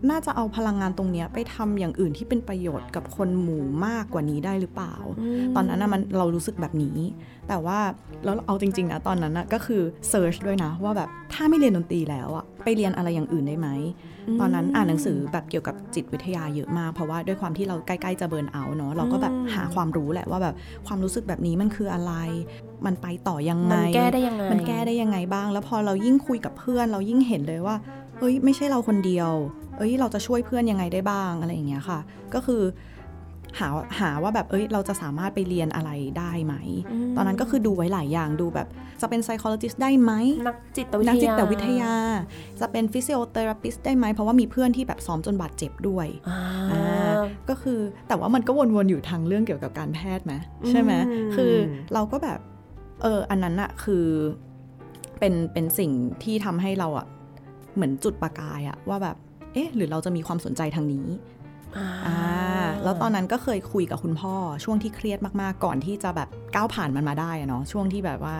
[0.09, 4.93] น่าจะเอาพลังงานตรงเนี้ยไปทำอย่างอื่นที่เป็นประโยชน์กับคนหมู่มากกว่านี้ได้หรือเปล่า
[5.55, 6.97] ตอนนั้นนะมันเรารู้สึกแบบนี้
[7.47, 7.79] แต่ว่า
[8.23, 13.69] แล้วเอาจริงๆนะตอนนั้นนะก็คือเซิร์ชด้วยนะว่าแบบถ้าไม่เรียนดนตรีแล้วอะไปเรียนอะไรอย่างอื่นได้ไหม
[14.39, 20.55] ตอนนั้นอ่านหนังสือแบบเกี่ยวกับจิตวิทยาเยอะมาก เพราะว่าด้วยความที่เราใกล้ๆจะเบิร์นเอาท์เนาะเราก็แบบอืมหาความรู้แหละว่าแบบ
[20.88, 22.13] ความรู้สึกแบบนี้มันคืออะไร
[22.86, 27.75] มันไปต่อยังไง มันแก้ได้ยังไงมันแก้ได้ยังไงบ้าง แล้วพอเรายิ่งคุยกับเพื่อน เรายิ่งเห็นเลยว่า
[28.19, 29.31] เฮ้ยไม่ใช่เราคนเดียว
[29.77, 31.99] เอ้ยเราจะช่วยเพื่อนยังไงได้บ้างอะไรอย่างเงี้ยค่ะ
[32.33, 32.62] ก็คือ
[33.59, 36.55] หาหาว่าแบบเอ้ยเราจะสามารถไปเรียนอะไรได้ไหม
[37.11, 38.67] มตอนนั้นก็คือดูไว้หลายอย่างดูแบบ
[39.01, 40.11] จะเป็น psychologist ได้ไหม
[40.47, 41.93] นักจิตวิทยานักจิตวิทยา
[42.59, 46.39] จะเป็น physiotherapist ได้ไหม เพราะว่ามีเพื่อนที่แบบซ้อมจนบาดเจ็บด้วยอ่า
[46.71, 47.13] อ่า
[47.49, 50.33] ก็คือแต่ว่ามันก็วนๆอยู่ทางเรื่องเกี่ยวกับการแพทย์ไหม
[50.69, 51.53] ใช่ไหมอืมคือ
[51.93, 52.39] เราก็แบบ
[53.01, 54.05] เอออันนั้นอะคือ
[55.19, 55.91] เป็นเป็นสิ่ง
[56.23, 57.07] ที่ทำให้เราอะ
[57.75, 59.17] เหมือนจุดประกายอะว่าแบบ
[59.53, 61.33] เอ๊ะหรือเราจะมีความสนใจทางนี้อ่าอ่า
[62.83, 68.36] แล้วตอนนั้นก็เคยคุยกับคุณพ่อ ช่วงที่เครียดมากๆ ก่อนที่จะแบบก้าวผ่านมันมาได้อะเนาะช่วงที่แบบว่า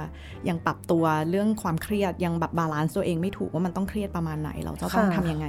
[0.50, 5.46] ยังปรับตัวเรื่องความเครียดยังแบบ balance ตัวเองไม่ถูกว่ามันต้องเครียดประมาณไหน เราจะต้องทำยังไง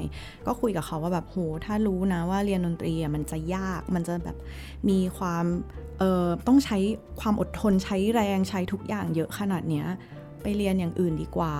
[0.47, 4.37] ก็คุยกับเขาว่าแบบโหถ้ารู้นะว่าเรียนดนตรีอะมันจะยากมันจะแบบ
[4.89, 5.45] มีความ
[5.99, 6.79] เอ่อต้องใช้
[7.21, 9.87] ความอดทนใช้แรงใช้ทุกอย่างเยอะขนาดเนี้ย
[10.43, 11.55] ไปเรียนอย่างอื่นดีกว่า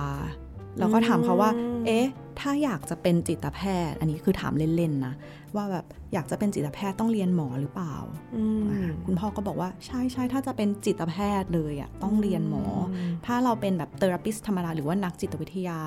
[0.79, 2.05] แล้วก็ถามเขาว่าอืมเอ๊ะ
[2.39, 3.59] ถ้าอยากจะเป็นจิตแพ
[3.89, 5.13] ทย์ อันนี้คือถามเล่นๆนะ
[5.55, 7.95] ว่าแบบอยากจะเป็นจิตแพทย์ต้องเรียนหมอหรือเปล่า
[8.35, 12.63] อืมอ่าคุณพ่อก็บอกว่าใช่ใช่ถ้าจะเป็นจิตแพทย์เลยอะต้องเรียนหมอ
[12.95, 15.79] อมถ้าเราเป็นแบบเทอราปิสธรรมดาหรือว่านักจิตวิทยา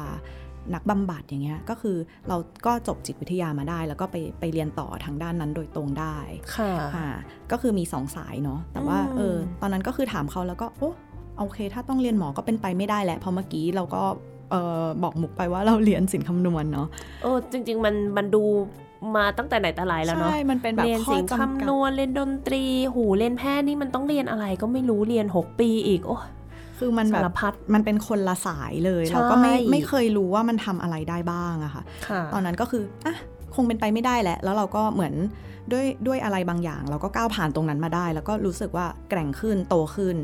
[0.74, 1.96] นักบำบัดอย่างเงี้ย ก็คือ
[2.28, 6.16] เราก็จบจิตวิทยามาได้ แล้วก็ไปไปเรียนต่อทางด้านนั้นโดยตรงได้
[6.56, 7.06] ค่ะอ่า
[7.50, 10.90] ก็คือมีสองสายเนาะ แต่ว่าอืมเออตอนนั้นก็คือถามเขาแล้วก็โอ้
[11.38, 16.88] โอเค ถ้าต้องเรียนหมอก็เป็นไปไม่ได้แหละเพราะเมื่อกี้เราก็เออบอกมุกไปว่าเราเรียนสินคำนวณเนาะ
[17.22, 18.42] เออจริง ๆ มันมันดู
[19.16, 26.16] มาตั้งแต่ไหนแต่ไรแล้วเนาะใช่ มันเป็นแบบเรียนข้อสิ่งจำกัดคำนวณเรียนดนตรี หูเรียนแพทย์นี่มันต้องเรียนอะไรก็ไม่รู้เรียน 6 ปีอีกโอ้
[26.78, 33.16] คือมันแบสารบพัดมันเป็นคนละสายเลยใช่เราก็ไม่ไม่เคยรู้ว่ามันทำอะไรได้บ้างอะค่ะค่ะ ตอนนั้นก็คืออะ
[33.54, 35.14] คงเป็นไปไม่ได้แหละ แล้วเราก็เหมือน
[35.72, 40.16] ด้วยด้วยอะไรบางอย่าง เราก็ก้าวผ่านตรงนั้นมาได้ แล้วก็รู้สึกว่าแกร่งขึ้นโตขึ้น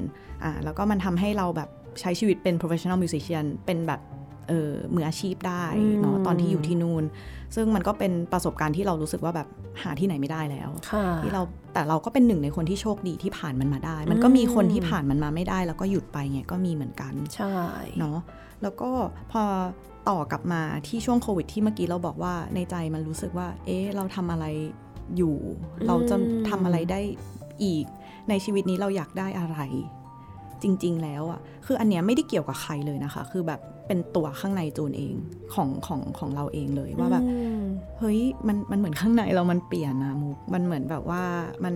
[0.42, 1.68] อ่าแล้วก็มันทำให้เราแบบ
[2.00, 4.00] ใช้ชีวิตเป็น professional musician เป็นแบบ
[4.48, 5.64] เออมืออาชีพได้
[6.00, 7.04] เนาะอืมตอนที่อยู่ที่นู่น
[7.54, 9.48] ซึ่งมันก็เป็นประสบการณ์ที่เรารู้สึกว่าแบบ
[9.82, 17.54] หาที่ไหนไม่ได้แล้วค่ะที่เราแต่เราก็เป็นหนึ่งในคนที่โชคดีที่ผ่านมันมาได้ มันก็มีคนที่ผ่านมันมาไม่ได้ แล้วก็หยุดไปไงก็มีเหมือนกันใช่
[17.98, 18.18] เนาะ
[18.62, 18.90] แล้วก็
[19.32, 19.42] พอ
[20.08, 24.46] ต่อกลับมาที่ช่วงโควิดที่เมื่อกี้เราบอกว่าในใจมันรู้สึกว่า เอ๊ะเราทำอะไร
[25.16, 25.36] อยู่
[25.86, 26.16] เราจะ
[26.48, 27.00] ทำอะไรได้
[27.64, 27.84] อีก
[28.28, 29.58] ในชีวิตนี้เราอยากได้อะไร
[30.64, 35.14] จริง ๆ แล้วอะ่ะคืออันเนี้ยไม่ได้เกี่ยวกับใครเลยนะคะ คือแบบเป็นตัวข้างในจูนเอง
[35.54, 37.62] ของของของเราเองเลยว่าแบบอืม
[37.98, 41.22] เฮ้ยมันมันเหมือนข้างในเรามันเปลี่ยนนะมุกมันเหมือนแบบว่า
[41.64, 41.74] มัน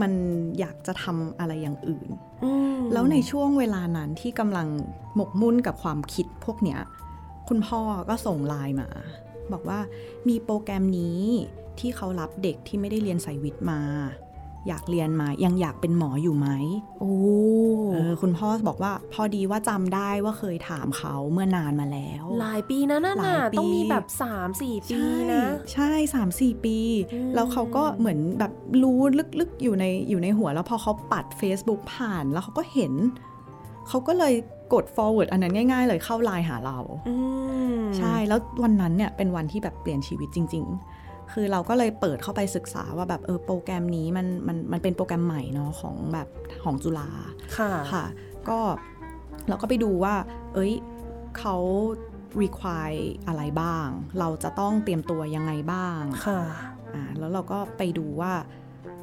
[0.00, 0.12] มัน
[0.58, 2.08] อยากจะทำอะไรอย่างอื่น
[2.44, 4.68] อืมแล้วในช่วงเวลานั้นที่กำลัง
[5.16, 6.80] หมกมุ่นกับความคิดพวกเนี้ย
[7.48, 8.88] คุณพ่อก็ส่งไลน์มา
[9.52, 9.78] บอกว่า
[10.28, 11.20] มีโปรแกรมนี้
[11.80, 13.80] ที่เขารับเด็กที่ไม่ได้เรียนสายวิทย์มา
[14.68, 16.48] อยากเรียนมายังอยากเป็นหมออยู่ไหม
[17.00, 17.14] โอ้
[17.92, 24.04] เออคุณพ่อบอกว่าพอดีว่าจำได้ว่าเคยถามเขาเมื่อนานมาแล้ว หลายปีนะนั่นหลาน่ะยปีต้องมีแบบ
[24.42, 26.78] 3-4 ปีใช่นะ ใช่สามสี่ปี
[27.12, 28.98] อืมแล้วเขาก็เหมือนแบบรู้
[29.40, 32.92] ลึกๆอยู่ในอยู่ในหัว แล้วพอเขาปัด Facebook ผ่านแล้วเขาก็เห็น
[33.88, 34.34] เขาก็เลย
[34.72, 37.14] กด forward อันนั้นง่าย ๆ เลยเข้าไลน์หาเราอื
[37.78, 41.01] มใช่แล้ววันนั้นเนี่ยเป็นวันที่แบบเปลี่ยนชีวิตจริง ๆ
[41.32, 46.28] คือเราก็เลยเปิดเข้าไปศึกษาว่าแบบเออโปรแกรมนี้มันมันมันเป็นโปรแกรมใหม่เนาะของแบบ
[46.64, 47.08] ของจุฬา
[47.56, 48.04] ค่ะค่ะ
[48.48, 48.58] ก็
[49.48, 50.14] เราก็ไปดูว่า
[50.54, 50.72] เอ้ย
[51.38, 51.56] เขา
[52.42, 56.40] require อะไรบ้าง เราจะต้องเตรียมตัวยังไงบ้างค่ะ
[56.94, 58.32] อ่าแล้วเราก็ไปดูว่า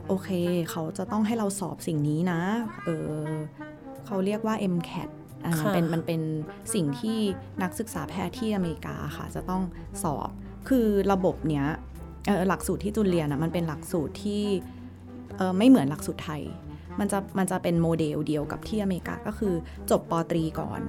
[0.08, 0.30] โอเค
[0.72, 2.42] เขาจะต้องให้เราสอบสิ่งนี้นะ
[2.86, 3.28] เออ
[4.06, 5.10] เขาเรียกว่า MCAT
[5.46, 6.22] อ่ามันค่ะเป็นมันเป็น
[6.74, 7.18] สิ่งที่
[7.64, 9.64] นักศึกษาแพทย์ที่อเมริกาค่ะ จะต้อง
[10.04, 10.30] สอบ
[10.70, 11.89] คือระบบเนี้ยเอ่อ
[12.48, 14.44] หลักสูตรที่จุนเรียนอะมันเป็นหลักสูตรที่
[15.38, 16.42] เออไม่เหมือนหลักสูตรไทย
[17.00, 19.54] มันจะมันจะเป็นโมเดลเดียวกับที่อเมริกาก็คือ
[19.92, 20.82] จบปอตรีก่อน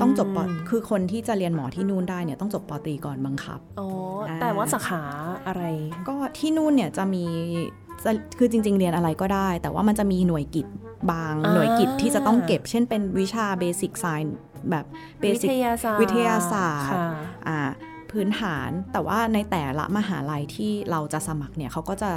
[0.00, 3.88] ต้องจบปอคือคนที่จะเรียนหมอที่นู่นได้เนี่ยต้องจบปอตรีก่อนบังคับอ๋อ
[4.28, 5.02] อ่าแต่ว่าสาขา
[5.46, 5.62] อะไร
[6.08, 7.24] ก็ที่นู่นเนี่ยจะมี
[8.04, 10.66] จะคือจริง ๆ เรียนอะไรก็ได้ แต่ว่ามันจะมีหน่วยกิจ
[11.12, 14.36] บางอ่าหน่วยกิจที่จะต้องเก็บ เช่นเป็นวิชาเบสิกไซน์
[14.70, 14.84] แบบ
[15.20, 16.98] เบวิสิกทยาศาสตร์วิทยาศาสตร์ค่ะ
[17.48, 17.58] อ่า
[18.12, 22.10] พื้นฐาน แต่ว่าในแต่ละมหาลัยที่เราจะสมัครเนี่ยเขาก็จะ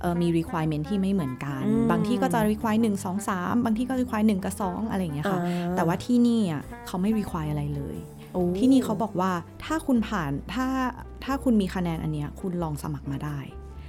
[0.00, 7.96] เอ่อมี requirement ที่ไม่เหมือนกันอืมบางที่ก็จะ require 1 2 3 บางที่ก็ require 1กับ2อะไรอย่างเงี้ยค่ะอ่าแต่ว่าที่นี่อะเขาไม่ require อะไรเลย
[8.32, 9.32] โอ้ที่นี่เขาบอกว่า
[9.64, 10.66] ถ้าคุณผ่านถ้า
[11.24, 13.38] ถ้าคุณมีคะแนนอันเนี้ยคุณลองสมัครมาได้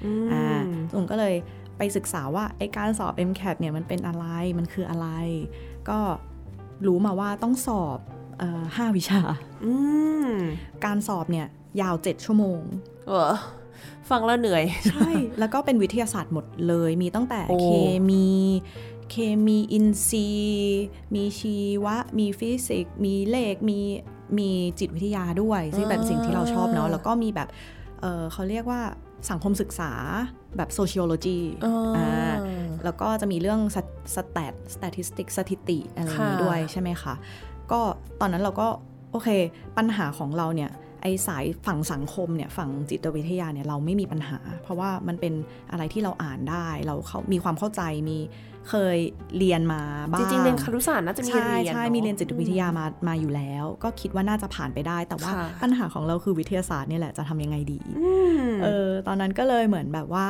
[0.06, 0.44] อืมอ่า
[0.92, 1.36] ตุนก็เลย
[1.78, 4.26] ไปศึกษาว่าไอการสอบ MCAT เนี่ยมันเป็นอะไร
[4.58, 5.08] มันคืออะไร
[5.90, 6.00] ก็
[6.88, 8.19] รู้มาว่าต้องสอบเอ่อ
[8.76, 9.22] ห้าวิชา
[9.66, 9.74] อื
[10.30, 10.32] ม
[10.86, 11.48] การสอบเนี่ย
[11.82, 12.62] ยาว7ชั่วโมง
[13.08, 13.34] เออ
[14.10, 17.70] ฟังแล้วเหนื่อย ใช่ แล้วก็เป็นวิทยาศาสตร์หมดเลย มีตั้งแต่โอ้เค
[18.12, 18.28] มี
[19.12, 19.16] เค
[19.48, 20.84] มีอินทรีย์
[21.16, 23.80] มีชีวะ มีฟิสิกส์ มีเลข มี
[24.38, 24.50] มี
[24.80, 27.50] จิตวิทยาด้วย ซึ่งแบบสิ่งที่เราชอบเนาะ แล้วก็มีแบบ
[28.02, 28.82] เออเขาเรียกว่า
[29.30, 29.92] สังคมศึกษา
[30.58, 32.34] แบบ sociology อ่าอ่า
[32.84, 33.60] แล้วก็จะมีเรื่อง
[34.16, 37.14] stat statistic สถิติอะไรอย่างนี้ค่ะด้วยใช่ไหมคะ
[37.72, 37.82] ก็
[38.22, 38.68] ตอนนั้นเราก็
[39.12, 39.30] โอเค
[39.78, 45.34] ปัญหาของเราเนี่ยไอสายฝั่งสังคมเนี่ยฝั่งจิตวิทยาเนี่ยเราไม่มีปัญหา เพราะว่ามันเป็น
[45.72, 48.18] อะไรที่เราอ่านได้เราเขามีความเข้าใจมี
[48.70, 48.98] เคย
[49.38, 58.12] เรียนมาบ้างจริงๆเรียนครุศาสตร์น่าจะมีใช่เรียนใช่อะมีเรียนจิตวิทยามามาอยู่แล้ว ก็คิดว่าน่าจะผ่านไปได้ แต่ว่าค่ะปัญหาของเราคือวิทยาศาสตร์เนี่ยแหละจะทำยังไงดีอื
[58.48, 60.28] มเออตอนนั้นก็เลยเหมือนแบบว่า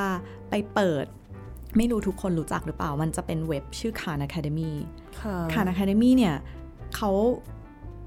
[0.49, 1.06] ไปเปิด
[1.78, 4.71] ไม่รู้ทุกคนรู้จักหรือเปล่า มันจะเป็นเว็บชื่อ Khan Academy
[5.21, 6.36] ค่ะ Khan Academy เนี่ย
[6.95, 7.12] เขา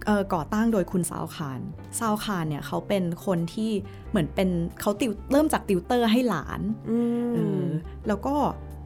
[0.06, 1.60] เอ่อก่อตั้งโดยคุณซาวคาน
[1.98, 3.70] ซาวคานเนี่ยเขาเป็นคนที่
[4.10, 4.48] เหมือนเป็น
[4.80, 6.98] เขาติวเริ่มจากติวเตอร์ให้หลานอื
[7.34, 7.68] เอมอ
[8.08, 8.34] แล้วก็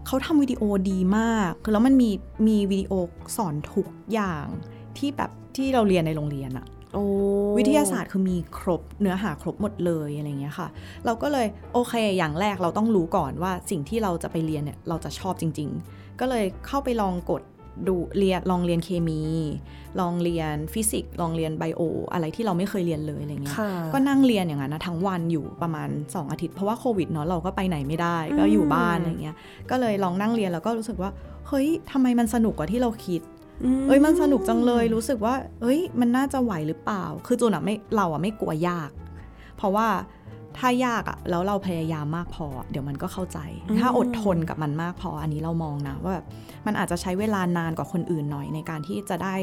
[0.06, 2.10] เขาทำวิดีโอดีมากคือแล้วมันมี
[2.48, 2.92] มีวิดีโอ
[3.36, 4.46] สอนทุกอย่าง
[4.98, 7.04] ที่แบบที่เราเรียนในโรงเรียนอะโอ้
[7.58, 10.68] วิทยาศาสตร์คือมีครบเนื้อหาครบหมดเลยอะไรเงี้ยค่ะ
[11.04, 17.42] เราก็เลยโอเคอย่างแรกเราต้องรู้ก่อนว่าสิ่งที่เราจะไปเรียนเนี่ยเราจะชอบจริง ๆ ก็เลยเข้าไปลองกด
[17.88, 19.20] ดูเรียนลองเรียนเคมี
[20.00, 21.80] ลองเรียนฟิสิกส์ลองเรียน bio
[22.12, 29.36] อะไรที่เราไม่เคยเรียนเลยอะไรเงี้ยค่ะก็นั่งเรียนอย่างนั้นนะทั้งวันอยู่ประมาณ 2 อาทิตย์เพราะว่าโควิดเนาะเราก็ไปไหนไม่ได้ ก็อยู่บ้านอะไรเงี้ย
[29.70, 31.10] ก็เลยลองนั่งเรียนแล้วก็รู้สึกว่า
[31.48, 33.20] เฮ้ยทำไมมันสนุกกว่าที่เราคิด
[33.88, 38.90] เอ้ยมันสนุกจังเลยรู้สึกว่า เอ้ย มันน่าจะไหวหรือเปล่า คือจูนอะไม่เราอะไม่กลัวยาก
[39.56, 39.88] เพราะว่า
[40.58, 43.38] ถ้ายากอะแล้วเราพยายามมากพอ เดี๋ยวมันก็เข้าใจ
[43.68, 46.26] อืมถ้าอดทนกับมันมากพอ อันนี้เรามองนะว่าแบบ
[46.66, 49.34] มันอาจจะใช้เวลานานกว่าคนอื่นหน่อยในการที่จะได้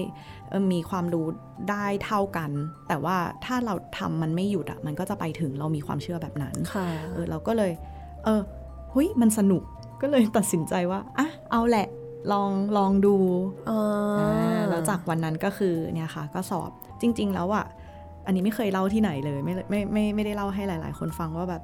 [0.50, 1.26] เอ่อมีความรู้
[1.70, 2.52] ได้เท่ากัน
[2.88, 7.72] แต่ว่าถ้าเราทำมันไม่หยุดอะมันก็จะไปถึงเรามีความเชื่อแบบนั้นค่ะเออเราก็เลย
[8.24, 8.42] เออ
[8.92, 9.64] เฮ้ยมันสนุก
[10.02, 11.88] ก็เลยตัดสินใจว่าอะเอาแหละ
[12.32, 13.16] ลองลองดู
[13.70, 13.82] อ่า
[14.20, 16.72] อ่าแล้วจากวันนั้นก็คือเนี่ยค่ะ ก็สอบ
[17.02, 17.66] จริง ๆ แล้วอะ
[18.26, 21.64] อันนี้ไม่เคยเล่าที่ไหนเลยไม่ไม่ไม่ไม่ได้เล่าให้หลาย ๆ คนฟังว่าแบบ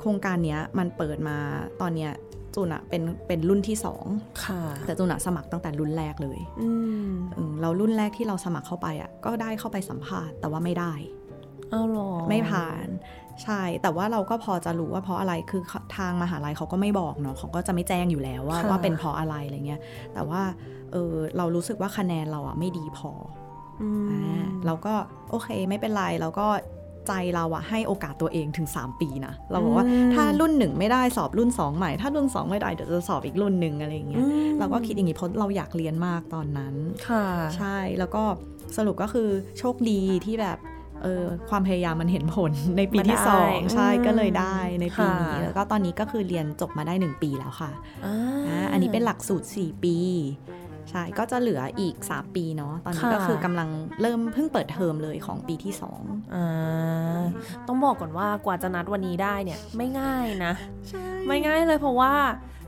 [0.00, 1.36] โครงการเนี้ยมันเปิดมา
[1.80, 2.12] ตอนเนี้ย
[2.54, 4.04] จูนอะเป็นเป็นรุ่นที่สอง
[4.44, 6.70] ค่ะแต่จูนอะสมัครตั้งแต่รุ่นแรกเลยอื
[7.08, 10.92] มเออเรารุ่นแรกที่เราสมัครเข้าไปอะก็ได้เข้าไปสัมภาษณ์แต่ว่าไม่ได้
[11.70, 12.86] เอาหรอไม่ผ่าน
[13.44, 15.62] ใช่ แต่ว่าเราก็พอจะรู้ว่าเพราะอะไรคือ
[15.96, 19.80] ทางมหาลัยเขาก็ไม่บอกเนาะเขาก็จะไม่แจ้งอยู่แล้วว่าค่ะว่าเป็นเพราะอะไรอะไรเงี้ย
[20.14, 20.42] แต่ว่า
[20.92, 23.45] เออเรารู้สึกว่าคะแนนเราอะไม่ดีพออืมอ่า
[24.66, 24.94] เราก็
[25.30, 26.46] โอเคไม่เป็นไรเราก็
[27.06, 36.74] ใจเราอะให้โอกาสตัวเองถึง 3 ปีนะ เราบอกว่าอืมถ้ารุ่นหนึ่งไม่ได้สอบรุ่น 2 ใหม่ ถ้ารุ่น 2 ไม่ได้เดี๋ยวจะสอบอีกรุ่นหนึ่งอะไรอย่างเงี้ยอืมเราก็คิดอย่างนี้เพราะเราอยากเรียนมากตอนนั้น
[37.08, 38.22] ค่ะใช่แล้วก็
[38.76, 40.58] สรุปก็คือโชคดีที่แบบ
[41.02, 47.70] เออความพยายามมันเห็นผลในปีที่มาได้สองใช่อืมก็เลยได้ในปีนี้ค่ะแล้วก็ตอนนี้ก็คือเรียนจบมาได้ 1 ปีแล้วค่ะ
[48.04, 48.14] อ่า
[48.46, 49.96] อ่าอันนี้เป็นหลักสูตร 4 ปี
[50.90, 53.68] ใช่ก็จะเหลืออีก 3 ปีเนาะตอนนี้ค่ะก็คือกำลัง
[54.00, 55.72] เริ่มเพิ่งเปิดเทอมเลยของปีที่
[56.34, 57.20] อ่า
[57.68, 60.52] ต้องบอกก่อนว่ากว่าจะนัดวันนี้ได้เนี่ยไม่ง่ายนะ
[60.90, 62.12] 2ไม่ง่ายเลยเพราะว่า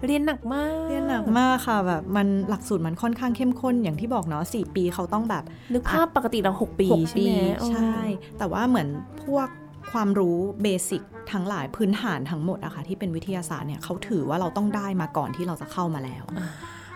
[0.06, 7.32] เรียนหนักมาก เรียนหนักมากค่ะแบบมันหลักสูตรมันค่อนข้างเข้มข้นอย่างที่บอกเนาะ4ปีเขาต้องแบบนึกภาพปกติเราหกปีหกใช่ไหม
[7.68, 7.96] ใช่
[8.38, 8.88] แต่ว่าเหมือน
[9.24, 9.48] พวก
[9.92, 11.02] ความรู้เบสิก
[11.32, 16.24] ทั้งหลายพื้นฐานทั้งหมดอะค่ะที่เป็นวิทยาศาสตร์เนี่ยเขาถือว่าเราต้องได้มาก่อนที่เราจะเข้ามาแล้ว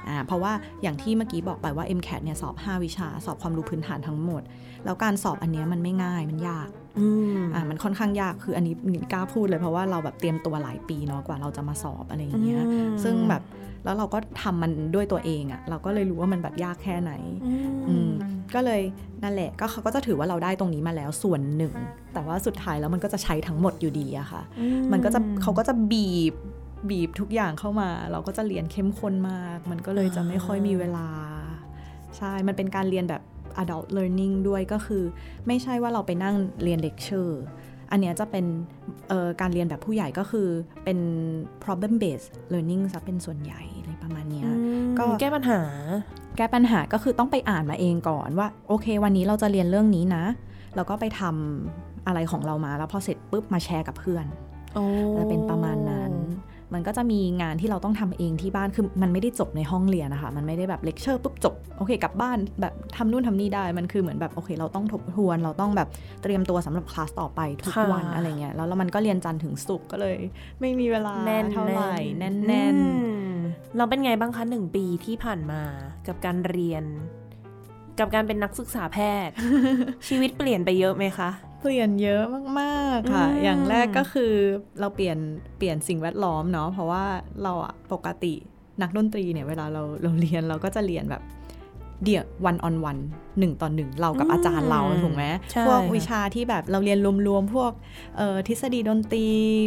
[0.08, 4.42] อ่าเพราะว่าอย่างที่เมื่อกี้บอกไปว่า MCAT เนี่ยสอบ 5 วิชา สอบความรู้พื้นฐานทั้งหมด
[4.84, 6.68] แล้วการสอบอันเนี้ยมันไม่ง่ายมันยาก
[7.00, 13.42] อืมอ่ามันค่อนข้างยากคืออันนี้มินกล้าพูดเลยเพราะว่าเราแบบเตรียมตัวหลายปีเนาะกว่าเราจะมาสอบอะไรอย่างเงี้ยอืมซึ่งแบบ
[13.84, 17.12] แล้วเราก็ทำมันด้วยตัวเองอะเราก็เลยรู้ว่ามันแบบยากแค่ไหน
[17.88, 18.10] อืม
[18.54, 18.82] ก็เลย
[19.22, 21.74] นั่นแหละก็เขาก็จะถือว่าเราได้ตรงนี้มาแล้วส่วนหนึ่ง
[22.14, 26.34] แต่ว่าสุดท้ายแล้วมันก็จะใช้ทั้งหมดอยู่ดีอะค่ะอืมันก็จะเขาก็จะบีบ
[26.90, 31.08] บีบทุกอย่างเข้ามา เราก็จะเรียนเข้มข้นมาก มันก็เลยจะไม่ค่อยมีเวลา
[32.16, 33.22] ใช่ มันเป็นการเรียนแบบ
[33.62, 35.02] adult learning ด้วยก็คือ
[35.46, 37.42] ไม่ใช่ว่าเราไปนั่งเรียนเลคเชอร์
[37.90, 38.44] อันเนี้ยจะเป็น
[39.40, 40.48] การเรียนแบบผู้ใหญ่ก็คือ
[40.84, 40.98] เป็น
[41.64, 44.44] problem based learning ซะเป็นส่วนใหญ่อะไรประมาณเนี้ย
[44.98, 45.60] ก็แก้ปัญหา
[46.36, 50.24] แก้ปัญหาก็คือต้องไปอ่านมาเองก่อนว่า โอเค วันนี้เราจะเรียนเรื่องนี้นะ
[50.76, 54.26] แล้วก็ไปทำอะไรของเรามาแล้วพอเสร็จปุ๊บมาแชร์กับเพื่อน
[55.16, 56.12] จะเป็นประมาณนั้น
[56.74, 65.88] มันก็จะมีงานที่เราต้องทำเองที่บ้านคือมันไม่ได้จบในห้องเรียนนะคะ มันไม่ได้แบบเลคเชอร์ปุ๊บจบโอเคกลับบ้านแบบทำนู่นทำนี่ได้มันคือเหมือนแบบโอเค เราต้องทบทวน เราต้องแบบ
[66.22, 70.16] เตรียมตัวสำหรับคลาสต่อไปทุกวันอะไรเงี้ยแล้วแล้วมันก็เรียนจันทร์ถึงศุกร์ก็เลย
[70.60, 71.14] ไม่มีเวลา
[71.52, 72.76] เท่าไหร่แน่นแน่น
[73.76, 75.62] เราเป็นไงบ้างคะหนึ่งปีที่ผ่านมา
[76.06, 76.84] กับการเรียน
[77.98, 79.34] กับการเป็นนักศึกษาแพทย์
[80.08, 81.30] ชีวิตเปลี่ยนไปเยอะไหมคะ
[81.62, 82.22] เปลี่ยนเยอะ
[82.60, 84.32] มากๆค่ะ อย่างแรกก็คือ
[84.80, 85.18] เราเปลี่ยน
[85.58, 87.04] เปลี่ยนสิ่งแวดล้อมเนาะเพราะว่า
[87.42, 88.34] เราอะปกติ
[88.82, 91.22] นักดนตรีเนี่ยเวลาเราเราเรียนเราก็จะเรียนแบบ
[92.04, 92.98] เดี่ยววันออนวัน
[93.38, 95.24] หนึ่งต่อหนึ่งเรากับอาจารย์เราถูกไหม
[95.66, 96.98] พวกวิชาที่แบบเราเรียน
[97.28, 97.72] รวมๆพวก
[98.48, 99.26] ทฤษฎีดนตรี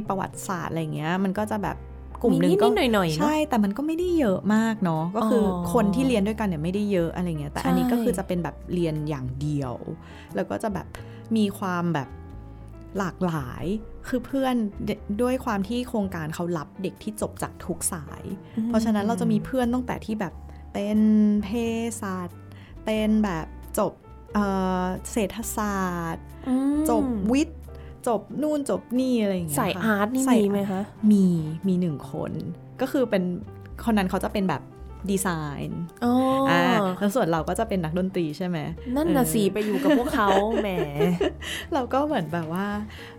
[0.10, 1.78] ประวัติศาสตร์อะไรเงี้ยมันก็จะแบบ
[2.22, 9.74] กลุ่มหนึ่งก็หน่อยๆใช่ แต่มันก็ไม่ได้เยอะมากเนาะก็คือคนที่เรียนด้วยกันเนี่ยไม่ได้เยอะอะไรเงี้ยแต่อันนี้ก็คือจะเป็นแบบเรียนอย่างเดียว
[10.36, 10.88] แล้วก็จะแบบ
[11.38, 12.10] มีความแบบ
[12.98, 13.66] หลากหลาย
[14.08, 14.56] คือเพื่อน
[15.22, 18.24] ด้วยความที่โครงการเขารับเด็กที่จบจากทุกสาย
[18.68, 20.34] เพราะฉะนั้นเราจะมีเพื่อนตั้งแต่ที่แบบ
[20.74, 21.00] เป็น
[21.44, 21.48] เภ
[22.02, 22.30] สัช
[22.86, 23.46] เป็นแบบ
[23.80, 23.94] จบ
[25.12, 26.26] เศรษฐศาสตร์
[26.90, 27.60] จบวิทย์
[28.08, 31.26] จบนู่นจบนี่อะไรอย่างเงี้ยสายอาร์ตนี่มีไหมคะ มี
[31.68, 32.32] มีหนึ่งคน
[32.82, 33.24] ก็คือเป็น
[33.86, 34.62] คนนั้นเขาจะเป็นแบบ
[35.12, 35.28] ดีไซ
[35.68, 35.82] น์
[36.50, 36.62] อ่า
[37.00, 38.58] แล้วส่วนเราก็จะเป็นนักดนตรีใช่ไหม
[38.96, 40.30] นั่นน่ะสิไปอยู่กับพวกเขา
[40.62, 40.70] แหม
[41.74, 42.68] เราก็เหมือนแบบว่า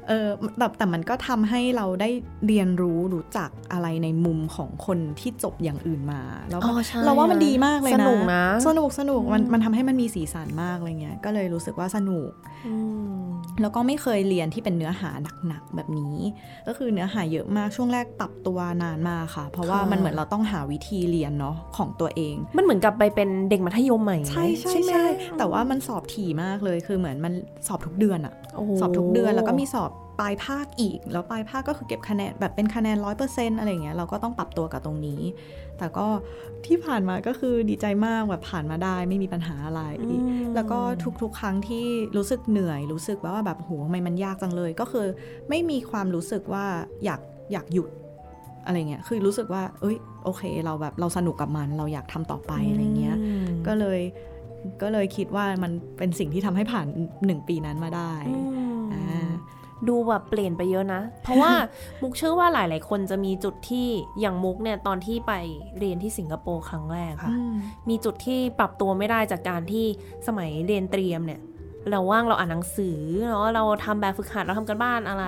[0.09, 2.11] เออแต่แต่มันก็ทำให้เราได้
[2.46, 6.61] เรียนรู้รู้จักอะไรในมุมของคนที่จบอย่างอื่นมา แล้ว
[7.05, 12.31] เราว่ามันดีมากเลยนะ สนุกนะ สนุกสนุกมันมันทำให้มันมีสีสันมากอะไรเงี้ยก็เลยรู้สึกว่าสนุก
[13.61, 15.11] แล้วก็ไม่เคยเรียนที่เป็นเนื้อหา
[15.46, 16.16] หนักๆแบบนี้
[16.66, 25.07] ก็คือเนื้อหาเยอะมากช่วงแรกปรับตัวนานมากค่ะ เพราะว่ามันเหมือนเราต้องหาวิธีเรียนเนาะของตัวเอง มันเหมือนกับไปเป็นเด็กมัธยมใหม่ใช่ใช่ใช่
[25.39, 27.33] แต่ว่ามันสอบถี่มากเลยคือเหมือนมัน
[27.67, 28.35] สอบทุกเดือนอะ
[28.81, 35.21] สอบทุกเดือนแล้วก็มีสอบปลายภาคอีก แล้วปลายภาคก็คือเก็บคะแนนแบบเป็นคะแนนร้อยเปอร์เซ็นต์อะไรเงี้ยเราก็ต้องปรับตัวกับตรงนี้
[35.79, 36.07] แต่ก็
[36.67, 39.83] ที่ผ่านมาก็คือดีใจมากแบบผ่านมาได้ไม่มีปัญหาอะไร
[40.55, 40.79] แล้วก็
[41.23, 41.87] ทุกๆ ครั้งที่
[42.17, 45.07] รู้สึกเหนื่อย รู้สึกว่าแบบโหทำไมมันยากจังเลย ก็คือ
[45.49, 46.67] ไม่มีความรู้สึกว่า
[47.05, 47.21] อยาก
[47.53, 47.91] อยากหยุด
[48.67, 53.17] อะไรเงี้ยคือรู้สึกว่า เอ้ยโอเค เราแบบเราสนุกกับมันเราอยากทำต่อไปอะไรเงี้ย
[53.67, 54.01] ก็เลย
[54.83, 56.87] ก็เลยคิดว่ามันเป็นสิ่งที่ทำให้ผ่าน
[57.27, 58.13] หนึ่งปีนั้นมาได้
[58.95, 59.31] อ่า
[59.89, 61.53] ดูแบบเปลี่ยนไปเยอะนะ เพราะว่า
[62.03, 63.89] มุกเชื่อว่าหลาย ๆ คนจะมีจุดที่
[64.21, 65.33] อย่างมุกเนี่ยตอนที่ไป
[65.79, 67.35] เรียนที่สิงคโปร์ครั้งแรกค่ะ
[67.89, 69.87] มีจุดที่ปรับตัวไม่ได้จากการที่
[70.27, 71.41] สมัยเรียนเตรียมเนี่ย
[71.91, 72.99] เราว่างเราอ่านหนังสือ
[73.29, 75.25] เนาะเราทำแบบฝึกหัดเราทำกันบ้านอะไร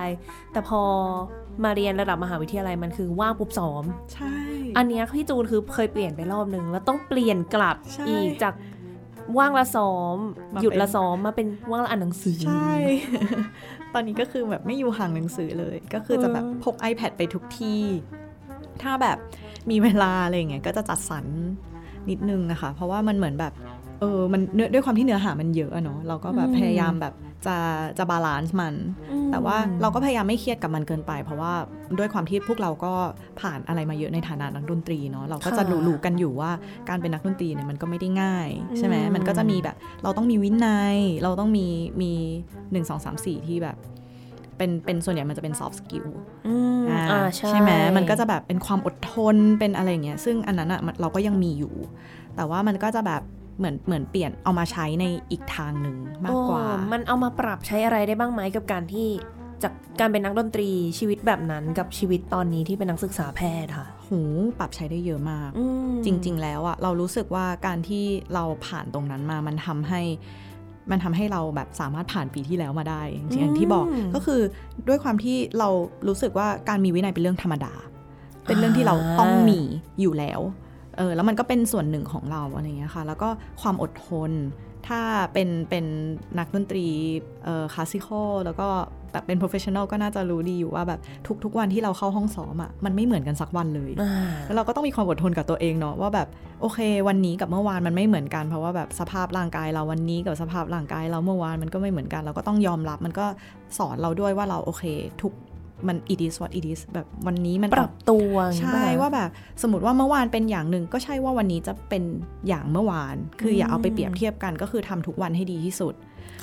[0.51, 0.81] แต่พอ
[1.63, 4.35] มาเรียนระดับมหาวิทยาลัยมันคือว่างปุ๊บซ้อม ใช่
[4.77, 7.77] อันนี้พี่จูนคือเคยเปลี่ยนไปรอบนึง แล้วต้องเปลี่ยนกลับ
[8.09, 8.53] อีกจาก
[9.37, 10.17] ว่างละซ้อม
[10.61, 12.73] หยุดละซ้อมมาเป็นว่างละอ่านหนังสือ ใช่
[13.93, 17.83] ตอนนี้ก็คือแบบไม่อยู่ห่างหนังสือเลย ก็คือจะแบบพก iPad ไปทุกที่
[18.81, 19.17] ถ้าแบบ
[19.69, 21.25] มีเวลาอะไรเงี้ยก็จะจัดสรร
[22.09, 23.53] นิดนึงนะคะ เพราะว่ามันเหมือนแบบ
[23.99, 24.41] เออมัน
[24.73, 27.13] ด้วยความที่เนื้อหามันเยอะเนาะเราก็แบบพยายามแบบ
[27.47, 27.57] จะ
[27.97, 28.75] จะบาลานซ์มัน
[29.31, 31.53] แต่ว่าเราก็พยายามไม่เครียดกับมันเกินไป เพราะว่า
[31.97, 32.93] ด้วยความที่พวกเราก็
[33.39, 36.51] ผ่านอะไรมาเยอะในฐานะนักดนตรีเนาะเราก็จะรู้ๆกันอยู่ว่า
[36.89, 41.67] การเป็นนักดนตรีเนี่ยมันก็ไม่ได้ง่าย ใช่ไหมมันก็จะมีแบบเราต้องมีวินัย เราต้องมี
[42.01, 42.11] มี
[42.71, 43.77] หนึ่งสองสามสี่ที่แบบ
[44.57, 46.07] เป็นเป็นส่วนใหญ่มันจะเป็น soft skill
[46.89, 51.73] อ่าใช่ไหมมันก็จะแบบเป็นความอดทนเป็นอะไรเงี้ยซึ่งอันนั้นอะเราก็ยังมีอยู่
[52.35, 53.21] แต่ว่ามันก็จะแบบ
[53.59, 59.09] เหมือนเหมือนเปลี่ยนเอามาใช้ในอีกทางหนึ่งมากกว่า มันเอามาปรับใช้อะไรได้บ้างไหมกับการที่
[59.63, 64.21] จากการเป็นนักดนตรีชีวิตแบบนั้นกับชีวิตตอนนี้ที่เป็นนักศึกษาแพทย์ค่ะ หู
[64.59, 65.49] ปรับใช้ได้เยอะมาก
[66.05, 70.01] จริง ๆ แล้วอะเรารู้สึกว่าการที่เราผ่านตรงนั้นมามันทำให้
[70.91, 73.01] มันทำให้เราแบบสามารถผ่านปีที่แล้วมาได้
[73.39, 73.85] อย่างที่บอก
[74.15, 74.41] ก็คือ
[74.87, 75.69] ด้วยความที่เรา
[76.07, 77.73] รู้สึกว่าการมีวินัยเป็นเรื่องธรรมดา
[78.47, 79.59] เป็นเรื่องที่เราต้องมี
[80.01, 80.39] อยู่แล้ว
[80.99, 83.29] เออแล้วมันก็เป็นส่วนหนึ่งของเราอะไรเงี้ยค่ะ แล้วก็
[83.61, 84.31] ความอดทน
[84.87, 85.01] ถ้า
[85.33, 85.85] เป็นเป็น
[86.39, 86.85] นักดนตรี
[87.43, 88.67] เอ่อคลาสสิคอลแล้วก็
[89.11, 90.99] แบบเป็น professional ก็น่าจะรู้ดีอยู่ว่าแบบ
[91.43, 93.91] ทุก ๆ วันที่เราเข้าห้องซ้อมอะ่ะมันไม่เหมือนกันสักวันเลย
[94.45, 96.27] แล้วเราก็ต้องมีความอดทนกับตัวเองเนาะว่าแบบ
[96.61, 103.25] โอเค วันนี้กับเมื่อวานมันไม่เหมือนกันเพราะว่าแบบสภาพร่างกายเราวันนี้กับสภาพร่างกายเราเมื่อวานมันก็ไม่เหมือนกัน เราก็ต้องยอมรับมันก็
[103.77, 104.83] สอนเราด้วยว่าเราโอเค
[105.21, 105.33] ทุก
[105.87, 109.29] มัน it is what it is แบบวันนี้มันปรับตัวอย่างนี้ใช่ป่ะคะว่าแบบ
[109.61, 112.03] สมมติว่าเมื่อวานเป็นอย่างหนึ่งก็ใช่ว่าวันนี้จะเป็น
[112.47, 115.93] อย่างเมื่อวาน คืออย่าเอาไปเปรียบเทียบกันก็คือทำทุกวันให้ดีที่สุด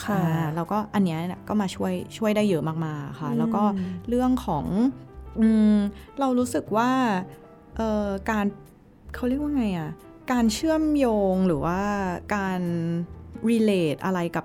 [0.05, 3.62] ค่ะอ่าแล้วก็อันเนี้ยเนี่ยก็มาช่วยช่วยได้เยอะมากๆค่ะ แล้วก็
[4.09, 4.64] เรื่องของ
[5.39, 5.76] อืม
[6.20, 6.91] เรารู้สึกว่า
[7.76, 8.47] เอ่อการ
[9.14, 9.91] เขาเรียกว่าไงอะ
[10.32, 11.80] การเชื่อมโยงหรือว่า
[12.37, 12.61] การ
[13.49, 14.45] relate อะไรกับ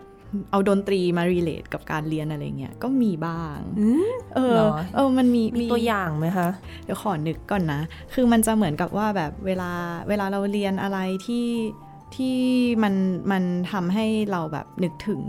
[0.52, 6.48] เอาดนตรีมา relate กับการเรียนอะไรเงี้ยก็มีบ้างอืมเอเหอรอเออมันมีมีตัวอย่างไหมคะ
[6.84, 7.82] เดี๋ยวขอนึกก่อนนะ
[8.14, 9.72] คือมันจะเหมือนกับว่าแบบเวลา
[10.10, 11.48] เวลาเราเรียนอะไรที่
[12.16, 12.38] ที่
[12.84, 12.94] มัน
[13.32, 15.22] มันทำให้เราแบบนึกถึง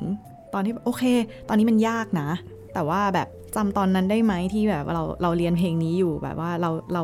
[0.55, 1.05] ตอนที่โอเค
[1.49, 2.29] ตอนนี้มันยากนะ
[2.75, 7.03] แต่ว่าแบบจำตอนนั้นได้ไหมที่แบบเราเราเรียนเพลงนี้อยู่แบบว่าเราเรา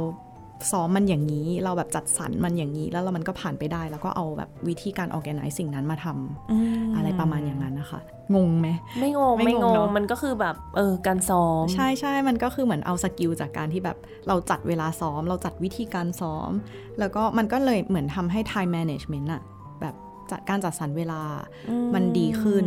[0.71, 8.01] ซ้อมมันอย่างนี้ เราแบบจัดสรรมันอย่างนี้ แล้วเรามันก็ผ่านไปได้ แล้วก็เอาแบบวิธีการ organize สิ่งนั้นมาทำอะไรประมาณอย่างนั้นนะคะ
[8.35, 13.97] งงไหมไม่งงไม่ไม่งงงงเนอะมันก็คือแบบเออการซ้อม ใช่ใช่มันก็คือเหมือนเอาสกิลจากการที่แบบ
[14.29, 16.51] เราจัดเวลาซ้อม เราจัดวิธีการซ้อม
[16.99, 19.43] แล้วก็มันก็เลยเหมือนทำให้ time management อะ
[19.81, 19.95] แบบ
[20.31, 21.23] จัดการจัดสรรเวลา
[21.69, 22.67] อืมมันดีขึ้น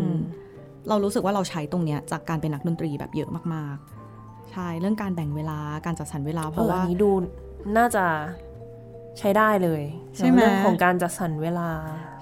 [0.89, 7.12] เรารู้สึกว่าเราใช้ตรงเนี้ยจากการเป็นนักดนตรีแบบเยอะมากๆใช่เรื่องการแบ่งเวลาการจัดสรรเวลาเพเออราะอัว่านนี้ดู
[7.78, 8.05] น่าจะ
[9.20, 9.82] ใช้ได้เลย
[10.16, 11.70] ใช่ไหมเรื่องของการจัดสรรเวลา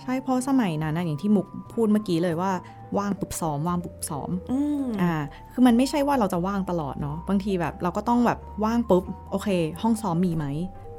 [0.02, 2.52] ใช่เพราะสมัยนั้นนะอย่างที่มุกพูดเมื่อกี้เลยว่า
[2.98, 5.14] ว่างปุ๊บซ้อมว่างปุ๊บซ้อมอืมอ่า
[5.52, 9.48] คือมันไม่ใช่ว่าเราจะว่างตลอดเนาะบางทีแบบเราก็ต้องแบบว่างปุ๊บโอเค
[9.82, 10.46] ห้องซ้อมมีไหม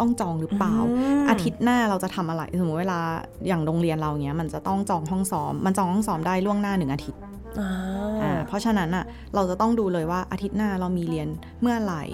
[0.01, 0.77] ต้องจองหรือเปล่า
[1.19, 3.01] มอาทิตย์หน้าเราจะทำอะไรสมมติเวลา
[3.47, 7.30] อย่างโรงเรียนเราเนี้ยมันจะต้องจองห้องซ้อม มันจองห้องซ้อมได้ล่วงหน้าหนึ่งอาทิตย์อ่าอ่า
[8.47, 11.29] เพราะฉะนั้นอะเราจะต้องดูเลยว่าอาทิตย์หน้าเรามีเรียน
[11.61, 12.05] เมื่อไหร่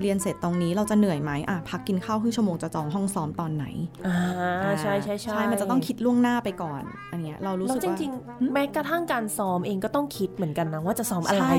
[0.00, 3.66] เรียนเสร็จตรงนี้เราจะเหนื่อยไหมอะพักกินข้าวครึ่งชั่วโมงจะจองห้องซ้อมตอนไหน
[4.06, 4.16] อ่า
[4.80, 6.82] ใช่ใช่ใช่ใช่มันจะต้องคิดล่วงหน้าไปก่อน
[7.12, 11.56] อันเนี้ยเรารู้แล้วสึกจว่าริงๆแม้กระทั่งการซ้อมเองก็ต้องคิดเหมือนกันนะว่าจะซ้อมอะไรใช่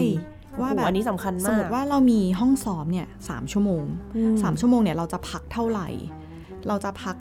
[0.61, 3.83] ว่าโอ้โหแบบอันนี้สำคัญสมามกติว่าเรามีห้องซ้อมเนี่ยสามชั่วโมง
[4.15, 5.89] อืมสามชั่วโมงเนี่ยเราจะพักเท่าไหร่
[6.67, 7.15] เราจะพัก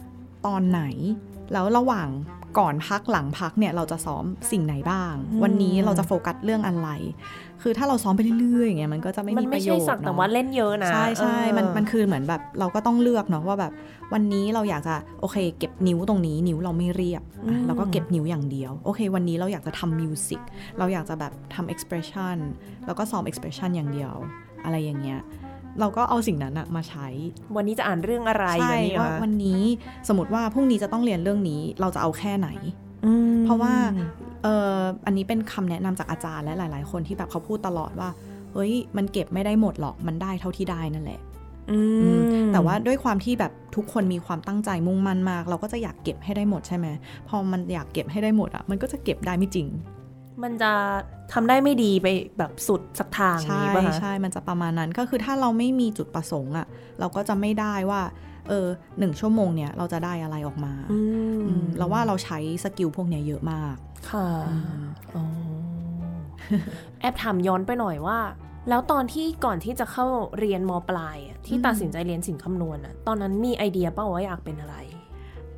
[0.47, 0.83] ตอนไหน
[1.53, 2.09] แล้วระหว่าง
[2.59, 6.89] ก่อนพักหลังพักเนี่ยเราจะซ้อมสิ่งไหนบ้าง วันนี้เราจะโฟกัสเรื่องอะไร
[7.63, 13.73] คือถ้าเราซ้อมไปเรื่อยๆอย่างเงี้ยมันก็จะไม่มันมีปไม่ระโยใช่ชน์สักแต่เนาะว่าเล่นเยอะนะ ใช่ใช่เออมันมันคือเหมือนแบบเราก็ต้องเลือกเนาะว่าแบบ
[14.13, 20.41] วันนี้เราอยากจะโอเค เก็บนิ้วตรงนี้นิ้วเราไม่เรียบอะเราก็เก็บนิ้วอย่างเดียวโอเค วันนี้เราอยากจะทำมิวสิก
[20.79, 22.37] เราอยากจะแบบทำ expression
[22.87, 24.15] แล้วก็ซ้อม expression อย่างเดียว
[24.65, 25.21] อะไรอย่างเงี้ย
[25.81, 27.07] เราก็เอาสิ่งนั้นอะมาใช้
[27.57, 29.63] วันนี้จะอ่านเรื่องอะไรใช่แบบนี้ว่าเหรอวันนี้
[30.09, 32.49] สมมติว่าพรุ่งนี้จะต้องเรียนเรื่องนี้เราจะเอาแค่ไหน
[33.07, 33.75] อืมเพราะว่า
[34.43, 38.09] เอออันนี้เป็นคำแนะนำจากอาจารย์และหลาย ๆ คนที่แบบเขาพูดตลอดว่า
[38.53, 41.21] เฮ้ยมันเก็บไม่ได้หมดหรอกมันได้เท่าที่ได้นั่นแหละ
[41.71, 42.09] อืมอื
[42.47, 46.87] มแต่ว่าด้วยความที่แบบทุกคนมีความตั้งใจมุ่งมั่นมาก เราก็จะอยากเก็บให้ได้หมดใช่ไหม
[47.29, 49.67] พอมันอยากเก็บให้ได้หมดอะมันก็จะเก็บได้ไม่จริง
[50.43, 50.73] มันจะ
[51.33, 52.07] ทำได้ไม่ดีไป
[52.39, 56.67] แบบสุดสักทางใช่นี้ป่ะคะใช่มันจะประมาณนั้นก็คือถ้าเราไม่มีจุดประสงค์อะ
[57.01, 58.03] เราก็จะไม่ได้ว่า
[58.49, 58.67] เออ
[58.99, 60.99] หนึ่งชั่วโมงเนี่ยเราจะได้อะไรออกมาอื
[61.37, 63.77] มอืมเราว่าเราใช้สกิลพวกเนี้ยเยอะมาก
[64.11, 64.29] ค่ะ
[65.17, 65.25] อ๋อ
[67.01, 68.19] แอบถามย้อนไปหน่อยว่า
[68.69, 70.07] แล้วตอนที่ก่อนที่จะเข้า
[70.39, 74.77] เรียนมปลายอะที่อืมตัดสินใจเรียนสิ่งคำนวณอะตอนนั้นมีไอเดียเปล่าว่าอยากเป็นอะไร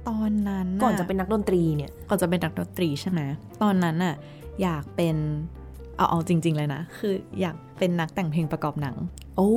[0.09, 3.21] ตอนนั้นก่อนจะเป็นนักดนตรีเนี่ยก่อนจะเป็นนักดนตรีใช่ไหม
[3.63, 4.15] ตอนนั้นน่ะ
[4.63, 5.17] อยากเป็น
[5.97, 8.97] เอาเอาจริง ๆ เลยนะ คืออยากเป็นนักแต่งเพลงประกอบหนัง
[9.37, 9.53] โอ้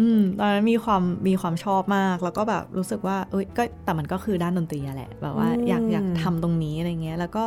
[0.00, 7.44] อืมตอนนั้นมีความมีความชอบมาก แล้วก็แบบรู้สึกว่าเอ้ยก็แต่มันก็คือด้านดนตรีอะแหละ แบบว่าอยากอยากทำตรงนี้อะไรเงี้ย แล้วก็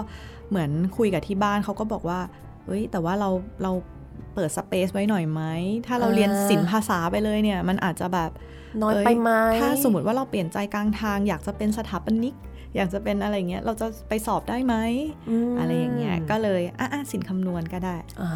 [0.50, 2.20] เหมือนคุยกับที่บ้านเขาก็บอกว่า
[2.68, 3.30] เอ้ย แต่ว่าเรา
[3.64, 3.72] เรา
[4.34, 5.42] เปิดสเปซไว้หน่อยไหม
[5.88, 8.32] ถ้าเราเรียนศิลป์ภาษาไปเลยเนี่ย มันอาจจะแบบ
[8.82, 9.30] น้อยเอ้ยไปไหม
[9.60, 12.34] ถ้าสมมติว่าเราเปลี่ยนใจกลางทาง อยากจะเป็นสถาปนิก
[12.76, 14.76] อยากจะเป็นอะไรเงี้ยเราจะไปสอบได้ไหม
[15.52, 18.32] มอะไรอย่างเงี้ยก็เลยอะอะสินคำนวณก็ได้อ่า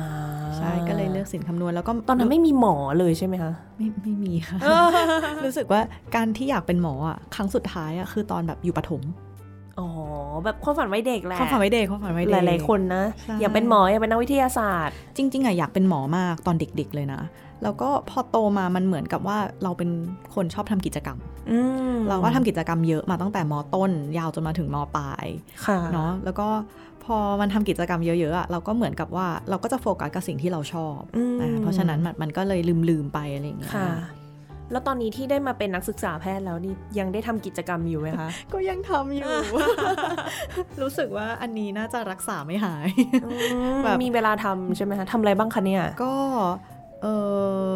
[0.57, 4.57] ใช่ก็เลยเลือกสินคำนวณแล้วก็ตอนนั้นไม่มีหมอเลยใช่ไหมคะไม่ไม่มีค่ะ
[5.45, 5.81] รู้สึกว่า
[6.15, 9.01] การที่อยากเป็นหมออะครั้งสุดท้ายอะคือตอนแบบอยู่ปฐม
[9.79, 9.87] อ๋อ
[10.43, 17.21] แบบความฝันไว้เด็กแหละความฝันไว้เด็กความฝันไว้หเด็กลายๆคนนะใช่อยากเป็นหมออยากเป็นนักวิทยาศาสตร์ จริง ๆอะอยากเป็นหมอมากตอนเด็ก ๆ เลยนะ
[17.63, 19.89] แล้วก็พอโตมามันเหมือนกับว่าเราเป็น
[20.35, 21.17] คนชอบทำกิจกรรม
[21.51, 21.59] อื
[21.93, 25.25] มเราก็ทำกิจกรรมเยอะมาตั้งแต่มต้น ยาวจนมาถึงมปลาย
[25.65, 26.47] ค่ะเนาะแล้วก็
[27.05, 33.89] พอมันทำกิจกรรมเยอะๆอะเราก็เหมือนกับว่าเราก็จะโฟกัสกับสิ่งที่เราชอบอืมอ่าเพราะฉะนั้นมันมันก็เลยลืมๆไปอะไรอย่างเงี้ยค่ะ
[34.71, 39.31] แล้วตอนนี้ที่ได้มาเป็นนักศึกษาแพทย์แล้วนี่ยังได้ทำกิจกรรมอยู่ไหมคะ ก็ยังทำอยู่
[40.81, 42.87] รู้สึกว่าอันนี้น่าจะรักษาไม่หาย
[43.83, 46.13] แบบมีเวลาทำใช่ไหมคะทำอะไรบ้างคะเนี่ย ก็
[47.01, 47.07] เอ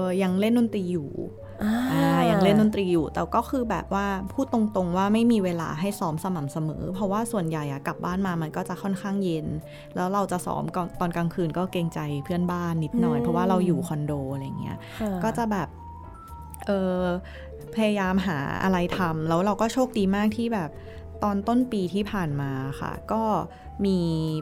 [0.02, 1.10] อยังเล่นดนตรีอยู่
[1.64, 9.48] อ่าอ่ายังเล่นดนตรีอยู่ แต่ก็คือแบบว่าพูดตรงๆว่าไม่มีเวลาให้ซ้อมสม่ำเสมอ เพราะว่าส่วนใหญ่อะกลับบ้านมามันก็จะค่อนข้างเย็น
[9.96, 15.68] แล้วเราจะซ้อมก่อนตอนกลางคืนก็เกรงใจเพื่อนบ้านนิดหน่อยอืมเพราะว่าเราอยู่คอนโดอะไรเงี้ยค่ะก็จะแบบ
[16.68, 17.02] เออ
[17.76, 20.70] พยายามหาอะไรทำแล้วเราก็โชคดีมากที่แบบ
[21.24, 22.52] ตอนต้นปีที่ผ่านมา
[22.82, 23.24] ค่ะ ก็
[23.86, 24.00] มี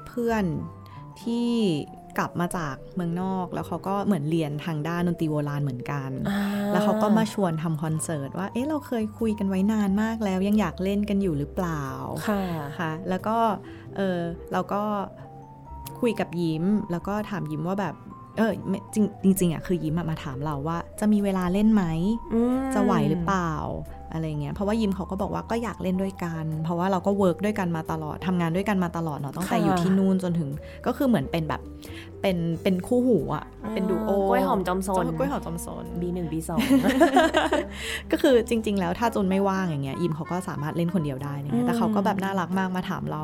[0.08, 0.46] เพื่อน
[1.24, 1.50] ที่
[2.18, 6.38] กลับมาจากเมืองนอก แล้วเขาก็เหมือนเรียนทางด้านดนตรีโบราณเหมือนกันอ่
[6.72, 11.84] แล้วเขาก็มาชวนทำคอนเสิร์ตว่าเอ๊ะเราเคยคุยกันไว้นานมากแล้ว ยังอยากเล่นกันอยู่หรือเปล่า
[12.28, 12.42] ค่ะ
[12.80, 13.38] ค่ะ แล้วก็
[13.98, 14.20] เออ
[14.54, 14.82] เราก็
[16.02, 17.96] คุยกับยิ้ม แล้วก็ถามยิ้มว่าแบบ
[18.38, 18.80] เออไม่
[19.24, 21.84] จริงจริงๆอะคือยิ้มอะมาถามเราว่าจะมีเวลาเล่นไหม
[22.34, 23.52] อืมจะไหวหรือเปล่า
[24.14, 30.50] อะไรเงี้ยเพราะว่ายิมเขาก็บอกว่าก็อยากเล่นด้วยกัน เพราะว่าเราก็เวิร์กด้วยกันมาตลอดทำงานด้วยกันมาตลอดเนาะตั้งแต่ค่ะอยู่ที่นู่นจนถึง
[30.86, 31.62] ก็คือเหมือนเป็นแบบ
[32.22, 36.60] เป็นเป็นคู่หูอะเป็นดูโอกล้วยหอมจอมซนกล้วยหอมจอมซนบีหนึ่งบีสอง
[38.12, 43.24] ก็คือจริง ๆ แล้วถ้าจุนไม่ว่างอย่างเงี้ยยิมเขาก็สามารถเล่นคนเดียวได้อะไรเงี้ยแต่เขาก็แบบน่ารักมากมาถามเรา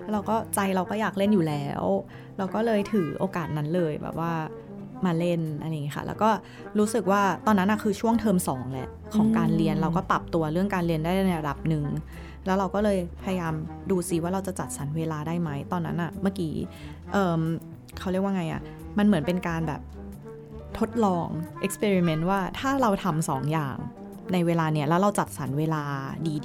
[0.00, 1.82] แล้วเราก็ใจเราก็อยากเล่นอยู่แล้ว
[2.38, 4.32] เราก็เลยถือโอกาสนั้นเลยแบบว่า
[5.06, 6.30] มาเล่นอะไรอย่างเงี้ยค่ะ แล้วก็
[6.78, 11.84] รู้สึกว่าตอนนั้นอะคือช่วงเทอมสองแหละของการเรียนอืมเราก็ปรับตัวเรื่องการเรียนได้ในระดับหนึ่ง
[12.46, 13.54] แล้วเราก็เลยพยายาม
[13.90, 16.54] ดูซิว่าเราจะจัดสรรเวลาได้ไหมตอนนั้นอะเมื่อกี้
[17.94, 18.62] เอมเขาเรียกว่าไงอะ
[18.98, 19.80] มันเหมือนเป็นการแบบ
[20.78, 21.28] ทดลอง
[21.66, 23.76] experiment ว่าถ้าเราทำสองอย่าง
[24.32, 25.82] ในเวลาเนี้ยแล้วเราจัดสรรเวลา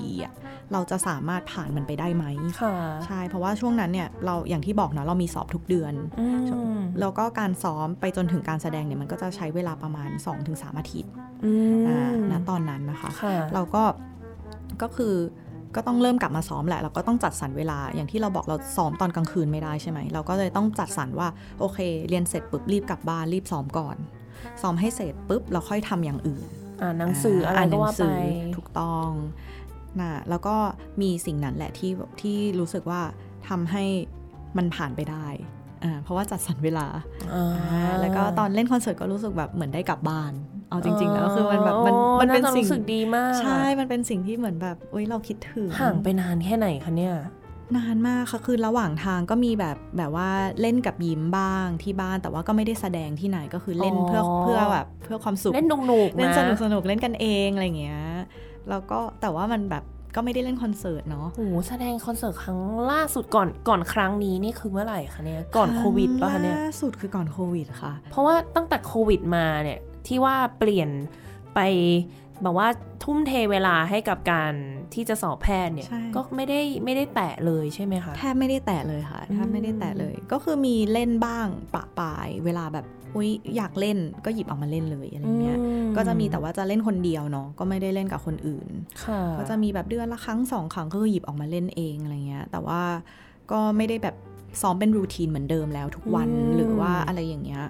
[0.04, 0.34] ดีๆอะ
[0.74, 2.26] เราจะสามารถผ่านมันไปได้ไหม
[2.62, 2.76] ค่ะ
[3.06, 6.28] ใช่เพราะว่าช่วงนั้นเนี่ยเราอย่างที่บอกนะเรามีสอบทุกเดือนอื
[6.76, 10.10] มแล้วก็การซ้อมไปจนถึงการแสดงเนี่ยมันก็จะใช้เวลาประมาณ
[10.45, 11.12] 2-3 อาทิตย์
[11.45, 13.84] อืมอ่าณตอนนั้นนะคะค่ะเราก็
[14.82, 15.16] ก็คือ
[15.76, 21.28] ก็ต้องเริ่มกลับมาซ้อมแหละเราก็ต้องจัดสรรเวลาอย่างที่เราบอกเราซ้อมตอนกลางคืนไม่ได้ใช่ไหมเราก็เลยต้องจัดสรรว่า
[21.59, 23.97] โอเค เรียนเสร็จปุ๊บรีบกลับบ้านรีบซ้อมก่อน
[24.61, 26.43] ซ้อมให้เสร็จปุ๊บเราค่อยทำอย่างอื่น
[26.82, 28.17] อ่านหนังสืออะไรานหก็นังว่าไปสือ
[28.57, 29.09] ถูกต้อง
[29.99, 30.55] นะแล้วก็
[31.01, 31.91] มีสิ่งนั้นแหละที่
[32.22, 33.01] ที่รู้สึกว่า
[33.49, 33.84] ทำให้
[34.57, 35.28] มันผ่านไปได้
[35.84, 36.88] อ่าเพราะว่าจัดสรรเวลา
[37.34, 40.32] อ่าอ่าแล้วก็ตอนเล่นคอนเสิร์ตก็รู้สึกแบบเหมือนได้กลับบ้าน
[40.70, 47.15] เอาจริง ๆ แล้วคือมันแบบมันโอ้มันเป็นาจะสิ่งรู้สึกดีมาก ใช่ มันเป็นสิ่งที่เหมือนแบบเอ้ยเราคิดถึงห่างไปนานแค่ไหนคะเนี่ย
[47.78, 50.30] นานมากค่ะคือระหว่างทางก็มีแบบแบบว่า
[50.61, 58.01] เล่นกับยิ้มบ้างที่บ้านแต่ว่าก็ไม่ได้แสดงที่ไหนก็คือเล่นอ๋อเพื่อเพื่อแบบเพื่อความสุขเล่นหนุกๆเล่นนะสนุกสนุกเล่นกันเองอะไรเงี้ย
[58.70, 59.84] แล้วก็แต่ว่ามันแบบ
[60.15, 62.59] ก็ไม่ได้เล่นคอนเสิร์ตเนาะโอ้โหแสดงคอนเสิร์ตครั้ง
[62.91, 70.89] ล่าสุดก่อนก่อนครั้งนี้นี่คือเมื่อไหร่คะเนี่ยก่อนโควิดป่ะคะเนี่ยล่าสุดคือก่อนโควิดค่ะ เพราะว่าตั้งแต่โควิดมาเนี่ย ที่ว่าเปลี่ยน
[71.56, 71.60] ไป
[72.43, 72.68] แบบว่า
[73.04, 74.54] ทุ่มเทเวลาให้กับการ
[74.93, 82.86] ที่จะสอบแพทย์เนี่ยใช่ก็ไม่ได้ไม่ได้แตะเลยใช่ไหมคะแทบไม่ได้แตะเลยค่ะแทบไม่ได้แตะเลย ก็คือมีเล่นบ้างปะปาย เวลาแบบ
[83.16, 88.68] อุ้ยอยากเล่นก็หยิบเออกมาเล่นเลยอะไรเงี้ยอืมก็จะมีแต่ว่าจะเล่นคนเดียวเนาะก็ไม่ได้เล่นกับคนอื่น
[89.06, 92.82] ค่ะก็จะมีแบบเดือนละครั้งสองครั้งก็คือหยิบออกมาเล่นเองอะไรเงี้ยแต่ว่า
[93.52, 94.16] ก็ไม่ได้แบบ
[94.62, 97.64] ซ้อมเป็นรูทีนเหมือนเดิมแล้วทุกวันอืมหรือว่าอะไรอย่างเงี้ย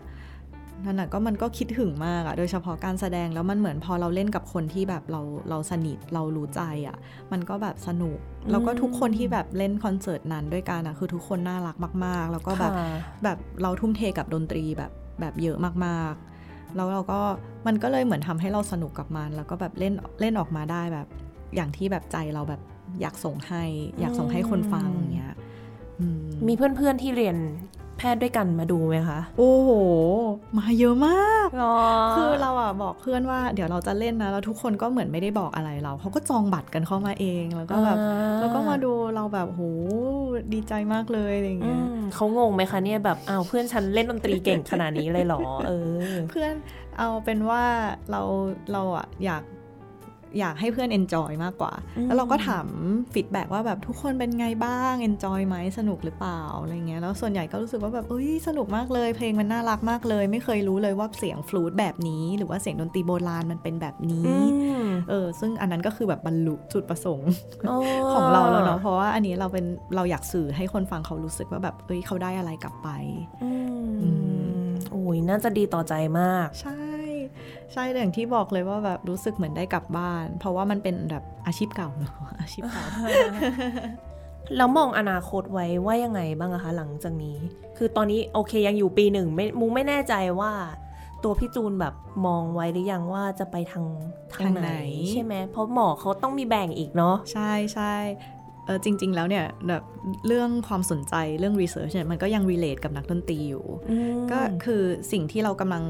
[0.85, 6.97] นั่นน่ะก็มันก็คิดถึงมากอะโดยเฉพาะการแสดงแล้วมันเหมือนพอเราเล่นกับคนที่แบบเราเราสนิทเรารู้ใจอะ
[7.31, 8.17] มันก็แบบสนุก
[8.51, 11.75] แล้วก็ทุกคนที่แบบเล่นคอนเสิร์ตนั้นด้วยกันอะคือทุกคนน่ารัก
[12.05, 12.87] มาก ๆ แล้วก็แบบค่ะ
[13.23, 17.19] แบบเราทุ่มเทกับดนตรีแบบแบบเยอะมากๆ แล้วเราก็
[17.67, 21.07] มันก็เลยเหมือนทำให้เราสนุกกับมัน แล้วก็แบบเล่นเล่นออกมาได้แบบ
[21.55, 22.61] อย่างที่แบบใจเราแบบ
[23.01, 23.63] อยากส่งให้
[23.99, 25.35] อยากส่งให้คนฟังอย่างเงี้ย
[25.99, 27.37] อืมมีเพื่อนๆที่เรียน
[27.99, 29.69] แพทย์ด้วยกันมาดูไหมคะ โอ้โห
[30.57, 31.77] มาเยอะมากหรอ
[32.15, 39.61] คือเราอะบอกเพื่อนว่าเดี๋ยวเราจะเล่นนะแล้วทุกคนก็เหมือนไม่ได้บอกอะไรเราเขาก็จองบัตรกันเข้ามาเองแล้วก็แบบอ่าแล้วก็มาดูเราแบบโห
[40.53, 46.53] ดีใจมากเลยอะไรอย่างอืเงี้ยมเขางงไหมคะเนี่ยแบบอ้าวเพื่อนฉันเล่นดนตรีเก่งขนาดนี้เลยเหรอเออ เพื่อน
[46.97, 47.63] เอาเป็นว่า
[48.11, 48.21] เรา
[48.71, 49.43] เราอะอยาก
[50.39, 52.67] อยากให้เพื่อน enjoy มากกว่าอืมแล้วเราก็ถาม
[53.13, 64.35] ฟีดแบ็ว่าแบบทุกคนเป็นไงบ้าง enjoy ไหมสนุกหรือเปล่าอะไรเงี้ยแล้วส่วนใหญ่ก็รู้สึกว่าแบบเอ้ยสนุกมากเลย เพลงมันน่ารักมากเลย ไม่เคยรู้เลยว่าเสียงฟลูตแบบนี้ หรือว่าเสียงดนตรีโบราณมันเป็นแบบนี้อื
[64.83, 67.31] มเออซึ่งอันนั้นก็คือแบบบรรลุจุดประสงค์
[67.67, 69.65] โของเราแล้วเนาะเพราะว่าอันนี้เราเป็น
[69.95, 72.89] เราอยากสื่อให้คนฟังเขารู้สึกว่าแบบเอ้ยเขาได้อะไรกลับไป
[73.43, 73.51] อื
[73.87, 74.09] มอื
[74.65, 76.88] มโอ้ยน่าจะดีต่อใจมากใช่
[77.73, 82.85] ใช่แต่อย่างที่บอกเลยว่าแบบรู้สึกเหมือนได้กลับบ้าน เพราะว่ามันเป็นแบบอาชีพเก่าเนอะอาชีพเก่า
[84.57, 87.37] แล้วมองอนาคตไว้ว่ายังไงบ้างอะคะหลังจากนี้
[87.77, 90.51] คือตอนนี้โอเคยังอยู่ปีหนึ่งไม่มูไม่แน่ใจว่า
[91.23, 91.93] ตัวพี่จูนแบบ
[92.25, 93.85] มองไว้หรือยังว่าจะไปทาง
[94.33, 97.93] ทางทางไหไหนนใช่ไหมเพราะหมอเขาต้องมีแบ่งอีกเนาะใช่ใช่
[98.65, 99.83] เออจริง ๆ แล้วเนี่ยแบบ
[100.27, 105.83] เรื่องความสนใจเรื่อง research เนี่ยมันก็ยัง relate กับนักดนตรีอยู่อืมก็คือสิ่งที่เรากำลัง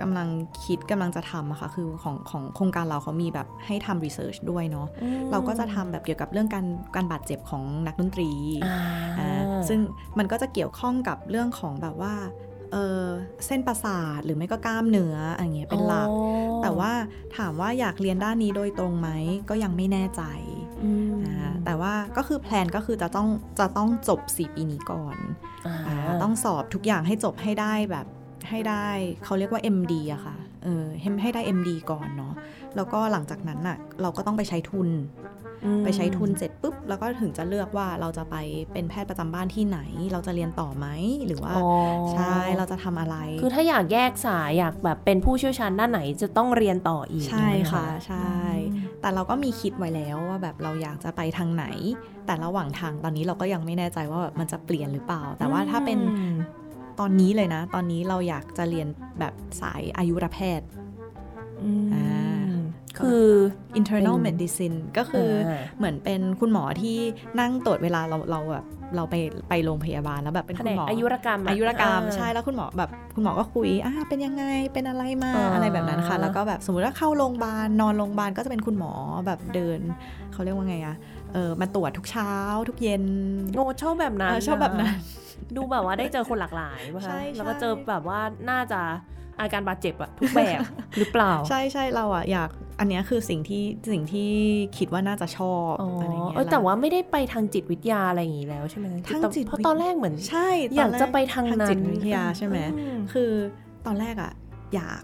[0.00, 0.28] กำลัง
[0.64, 8.30] คิดกำลังจะทำอะค่ะคือของของโครงการเราเขามีแบบให้ทำรีเสิร์ชด้วยเนาะอืมเราก็จะทำแบบเกี่ยวกับเรื่องการการบาดเจ็บของนักดนตรี
[8.64, 8.78] อ่า
[9.18, 9.78] อ่าซึ่ง
[10.18, 12.14] มันก็จะเกี่ยวข้องกับเรื่องของแบบว่า
[12.72, 13.04] เออ
[13.46, 16.14] เส้นประสาทหรือไม่ก็กล้ามเนื้ออะไรเงี้ยเป็นหลักอ๋
[16.58, 16.92] อแต่ว่า
[17.36, 19.08] ถามว่าอยากเรียนด้านนี้โดยตรงไหม
[19.48, 20.22] ก็ยังไม่แน่ใจ
[20.84, 23.28] อืมอ่าแต่ว่าก็คือแพลนก็คือจะต้อง
[23.58, 25.16] จะต้องจบ 4 ปีนี้ก่อน
[25.66, 28.06] อ่าอ่าต้องสอบทุกอย่างให้จบให้ได้แบบ
[28.50, 28.88] ให้ได้
[29.24, 32.32] เขาเรียกว่า MD อะค่ะเออให้ให้ได้ MD ก่อนเนาะ
[32.76, 34.88] แล้วก็หลังจากนั้นน่ะเราก็ต้องไปใช้ทุน
[35.64, 38.36] อืมไปใช้ทุนเสร็จปุ๊บ แล้วก็ถึงจะเลือกว่าเราจะไป
[38.72, 39.80] เป็นแพทย์ประจำบ้านที่ไหน
[40.12, 40.86] เราจะเรียนต่อไหม
[41.26, 41.68] หรือว่าอ๋อ
[42.12, 48.36] ใช่เราจะทำอะไร คือถ้าอยากแยกสายอยากแบบเป็นผู้เชี่ยวชาญด้านไหนจะต้องเรียนต่ออีกใช่อย่างเงี้ยค่ะเหรอใช่
[49.00, 51.66] แต่เราก็มีคิดไว้แล้วว่าแบบเราอยากจะไปทางไหน
[52.26, 56.36] แต่ระหว่างทางตอนนี้เราก็ยังไม่แน่ใจว่าแบบมันจะเปลี่ยนหรือเปล่า แต่ว่าถ้าเป็นอืม
[57.00, 58.88] ตอนนี้เลยนะ ตอนนี้เราอยากจะเรียน
[59.20, 60.68] แบบสายอายุรแพทย์
[61.64, 62.06] อืมอ่า
[62.98, 63.26] คือ
[63.78, 66.98] internal เป็น medicine ก็คืออาเหมือนเป็นคุณหมอที่
[67.40, 68.66] นั่งตรวจเวลาเราเราแบบ
[68.96, 69.14] เราไป
[69.48, 78.92] ไปโรงพยาบาลแล้วแบบเป็นแผคุนณกหมออายุรกรรมะอายุรกรรมอ่าใช่แล้วคุณหมอแบบคุณหมอก็คุยอ่าเป็นยังไงเป็นอะไรมาอ่าอะไรแบบนั้นค่ะ แล้วก็แบบสมมุติว่าเข้าโรงพยาบาลนอนโรงพยาบาลก็จะเป็นคุณหมอ
[79.26, 79.80] แบบเดิน
[80.32, 80.96] เขาเรียกว่าไงอะ
[81.36, 82.32] เออมาตรวจทุกเช้า
[82.68, 83.04] ทุกเย็น
[83.54, 84.98] โง่ชอบแบบนั้นเออชอบแบบนั้นะ
[85.56, 88.20] ดูแบบว่าได้เจอคนหลากหลายป่ะใช่คะใช่แล้วก็เจอแบบว่า
[88.50, 88.80] น่าจะ
[89.38, 90.60] อาการบาดเจ็บอะทุกแบบ
[90.98, 94.30] หรือเปล่า ใช่ใช่เราอะอยากอันเนี้ยคือสิ่งที่สิ่งที่
[94.78, 103.30] คิดว่าน่าจะชอบอ๋ออะไรเงี้ยเออแต่ว่าไม่ได้ไปทางจิตวิทยาอะไรอย่างนี้แล้วใช่ไหมทางจิตเพราะตอนแรกเหมือนใช่อยากตนแรจะไปทางนั้นจิตวิทยาใช่ไหมอืมคือ
[103.86, 104.32] ตอนแรกอะ
[104.74, 105.02] อยาก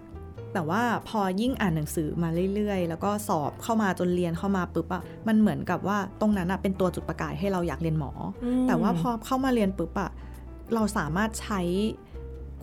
[0.53, 8.13] แต่ว่าพอยิ่งอ่านหนังสือมาเรื่อยๆ แล้วก็สอบเข้ามาจนเรียนเข้ามาปุ๊บอะมันเหมือนกับว่าตรงนั้นอะเป็นตัวจุดประกายให้เราอยากเรียนหมอ
[8.45, 10.11] อมแต่ว่าพอเข้ามาเรียนปุ๊บอะ
[10.75, 11.61] เราสามารถใช้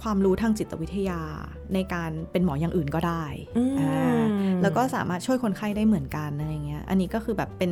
[0.02, 1.22] ความรู้ทางจิตวิทยา
[1.74, 3.26] ในการเป็นหมออย่างอื่นก็ได้
[3.58, 4.20] อืมอ่า
[4.62, 7.72] แล้วก็สามารถช่วยคนไข้ได้เหมือนกันอะไรเงี้ย อันนี้ก็คือแบบเป็น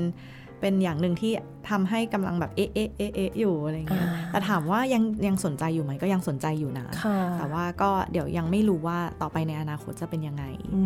[0.62, 1.32] เป็นอย่างหนึ่งที่
[1.70, 10.44] ทำให้กำลังแบบเอ๊ะเอ๊ะเอ๊ะเอ๊ะอยู่อะไรเงี้ยอ่าแต่ถามว่ายังยังสนใจอยู่ไหมก็ยังสนใจอยู่นะค่ะแต่ว่าก็เดี๋ยวยังไม่รู้ว่าต่อไปในอนาคตจะเป็นยังไง
[10.76, 10.84] อื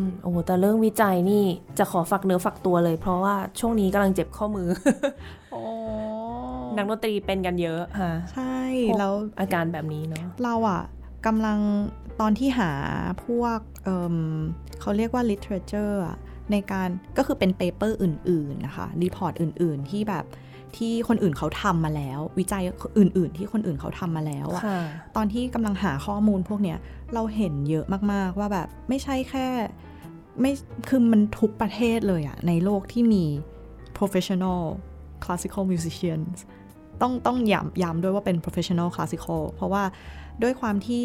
[0.00, 1.44] มโอ้โหแต่เรื่องวิจัยนี่
[1.78, 4.68] จะขอฝักเนื้อฝักตัวเลย เพราะว่าช่วงนี้กำลังเจ็บข้อมือ
[5.52, 5.62] โอ้
[6.76, 8.56] นักดนตรีเป็นกันเยอะค่ะใช่
[8.90, 10.82] พวกแล้วอาการแบบนี้เนาะเราอะ
[11.26, 11.58] กำลัง
[12.20, 12.70] ตอนที่หา
[13.26, 14.16] พวกเอิ่ม
[14.80, 16.16] เขาเรียกว่า literature อะ
[16.52, 16.88] ในการ
[17.18, 20.24] ก็คือเป็น paper อื่นๆนะคะ report อื่นๆที่แบบ
[20.76, 22.62] ที่คนอื่นเขาทำมาแล้ว วิจัย
[22.98, 24.80] อื่น ๆ ที่คนอื่นเขาทำมาแล้วอะค่ะ
[25.16, 26.78] ตอนที่กำลังหาข้อมูลพวกเนี้ย
[27.14, 29.46] เราเห็นเยอะมากๆว่าแบบไม่ใช่แค่
[30.40, 30.52] ไม่
[30.88, 33.24] คือมันทุกประเทศเลยอะในโลกที่มี
[33.98, 34.62] professional
[35.24, 36.36] classical musicians
[37.00, 39.82] ต้องต้องย้ำย้ำด้วยว่าเป็น professional classical เพราะว่า
[40.42, 41.04] ด้วยความที่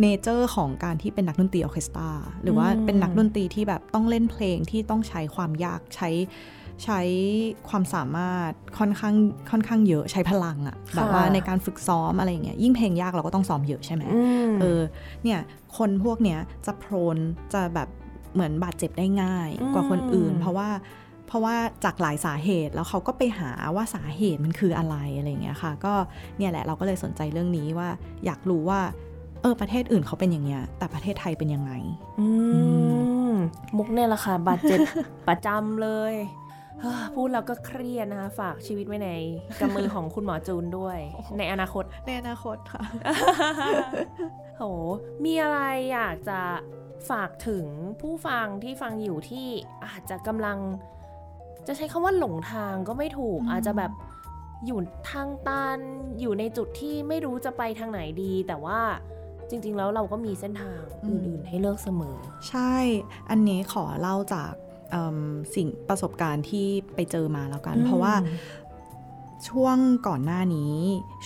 [0.00, 2.10] nature ของการที่เป็นนักดนตรีออร์เคสตรา
[2.42, 6.10] หรือว่าอืมเป็นนักดนตรีที่แบบต้องเล่นเพลงที่ต้องใช้ความยากใช้
[6.84, 7.00] ใช้
[7.68, 9.14] ความสามารถค่อนข้าง
[9.50, 14.80] ค่อนข้างเยอะใช้พลังอะแบบว่าในการฝึกซ้อมอะไรอย่างเงี้ยยิ่งเพลงยากเราก็ต้องซ้อมเยอะใช่ไหมอืมเออ
[15.22, 15.40] เนี่ย
[15.76, 17.16] คนพวกเนี้ยจะโพรน
[17.54, 17.88] จะแบบ
[18.34, 20.68] เหมือนบาดเจ็บได้ง่ายอืมกว่าคนอื่น เพราะว่า
[21.26, 25.94] เพราะว่าจากหลายสาเหตุแล้วเขาก็ไปหาว่าสาเหตุมันคืออะไรอะไรอย่างเงี้ยค่ะ ก็
[26.38, 27.88] เนี่ยแหละเราก็เลยสนใจเรื่องนี้ว่า
[28.24, 28.80] อยากรู้ว่า
[29.42, 31.72] เออประเทศอื่นเขาเป็นอย่างเงี้ยแต่ประเทศไทยเป็นยังไง
[32.20, 32.26] อื
[33.30, 33.32] ม
[33.76, 34.78] มุกเนี่ยแหละค่ะบาดเจ็บ
[35.28, 36.14] ประจำเลย
[36.80, 39.10] เฮ้อพูดแล้วก็เครียดนะคะ ฝากชีวิตไว้ใน
[39.60, 40.98] กำมือของคุณหมอจูนด้วย
[41.38, 42.82] ในอนาคต ในอนาคตค่ะ
[44.58, 44.64] โห
[45.24, 45.58] มีอะไร
[45.92, 46.40] อยากจะ
[47.10, 47.64] ฝากถึง
[48.00, 49.48] ผู้ฟังที่ฟังอยู่ที่
[49.86, 50.58] อาจจะกำลัง
[51.66, 53.92] จะใช้คำว่าหลงทางก็ไม่ถูกอืมอาจจะแบบ
[54.66, 54.80] อยู่
[55.10, 55.78] ทางตัน
[56.20, 58.80] อยู่ในจุดที่ไม่รู้จะไปทางไหนดี แต่ว่า
[59.50, 62.16] จริง ๆ แล้วเราก็มีเส้นทางอื่นๆให้เลือกเสมอ
[62.48, 62.74] ใช่
[63.30, 64.52] อันนี้ขอเล่าจาก
[64.90, 65.18] เอิ่ม
[65.54, 68.14] สิ่งประสบการณ์ที่ไปเจอมาแล้วกัน เพราะว่า
[69.50, 69.76] ช่วง
[70.08, 70.74] ก่อนหน้านี้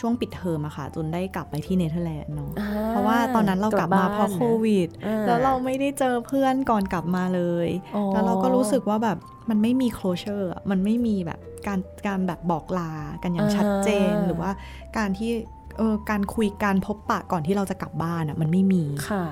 [0.01, 9.18] ช่วงปิดเทอมอะค่ะจนได้กลับไปที่เนเธอร์แลนด์เนาะอ่เพราะว่าตอนนั้นเรากลับมาเพราะโควิดอ่แล้วเราไม่ได้เจอเพื่อนก่อนกลับมาเลยอ๋อแล้วเราก็รู้สึกว่าแบบ
[9.51, 12.93] มันไม่มี closure อะมันไม่มีแบบการการแบบบอกลา
[13.23, 14.51] กันอย่างชัดเจนหรือว่า
[14.97, 15.31] การที่
[15.79, 19.25] เออการคุยการพบปะก่อนที่เราจะกลับบ้านอะมันไม่มีค่ะ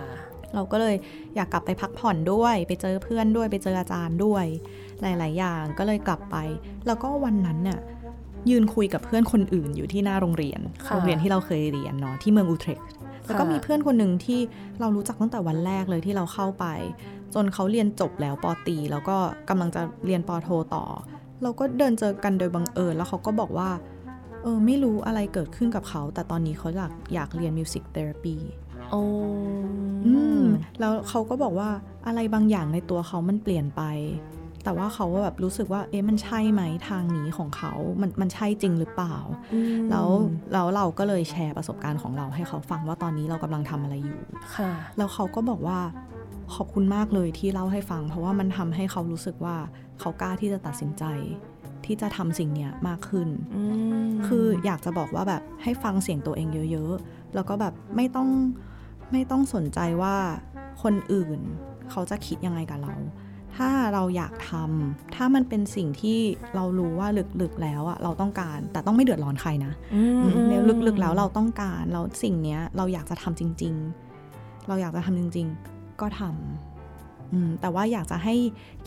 [0.54, 0.96] เราก็เลย
[1.36, 4.44] อยากกลับไปพักผ่อนด้วย ไปเจอเพื่อนด้วย ไปเจออาจารย์ด้วย
[5.02, 6.36] หลาย ๆ อย่างก็เลยกลับไป
[6.86, 7.80] แล้วก็วันนั้นน่ะ
[8.50, 12.80] ยืนคุยกับเพื่อนคนอื่นอยู่ที่หน้าโรงเรียนค่ะโรงเรียนที่เราเคยเรียนเนาะที่เมืองอูเทรก
[13.26, 14.40] แล้วก็ค่ะมีเพื่อนคนหนึ่งที่
[14.80, 16.66] เรารู้จักตั้งแต่วันแรกเลยที่เราเข้าไป
[17.34, 19.16] จนเขาเรียนจบแล้วปอตรีแล้วก็
[19.48, 20.84] กำลังจะเรียนปอโทต่อ
[21.42, 23.70] เราก็เดินเจอกันโดยบังเอิญแล้วเขาก็บอกว่า
[24.42, 28.36] เออไม่รู้อะไรเกิดขึ้นกับเขา แต่ตอนนี้เขาอยากอยากเรียน music therapy
[28.90, 29.02] โอ้
[30.06, 30.14] อื
[30.80, 31.70] แล้วเขาก็บอกว่า
[32.06, 33.82] อะไรบางอย่างในตัวเขามันเปลี่ยนไป
[34.64, 39.16] แต่ว่าเขาก็แบบรู้สึกว่าเอ๊ะมันใช่ไหมทางนี้ของเขา มันมันใช่จริงหรือเปล่า
[39.54, 40.08] อืมแล้ว
[40.52, 44.20] แล้วเราก็เลยแชร์ประสบการณ์ของเราให้เขาฟังว่าตอนนี้เรากำลังทำอะไรอยู่
[44.56, 45.78] ค่ะ แล้วเขาก็บอกว่า
[46.54, 49.56] ขอบคุณมากเลยที่เล่าให้ฟัง เพราะว่ามันทำให้เขารู้สึกว่า
[50.00, 51.04] เขากล้าที่จะตัดสินใจ
[51.86, 53.62] ที่จะทำสิ่งเนี้ยมากขึ้นอื
[54.06, 58.28] มคืออยากจะบอกว่าแบบให้ฟังเสียงตัวเองเยอะๆ แล้วก็แบบไม่ต้อง
[59.12, 60.16] ไม่ต้องสนใจว่า
[60.82, 61.40] คนอื่น
[61.90, 62.94] เขาจะคิดยังไงกับเรา
[63.56, 66.18] ถ้าเราอยากทำถ้ามันเป็นสิ่งที่
[66.54, 67.08] เรารู้ว่า
[67.42, 73.74] ลึกๆแล้วอะเราต้องการ แต่ต้องไม่เดือดร้อนใครนะอืมเนี่ยลึกๆแล้วเราต้องการแล้วสิ่งเนี้ยเราอยากจะทำจริง
[74.20, 78.34] ๆ เราอยากจะทำจริง ๆ ก็ทำอืมแต่ว่าอยากจะให้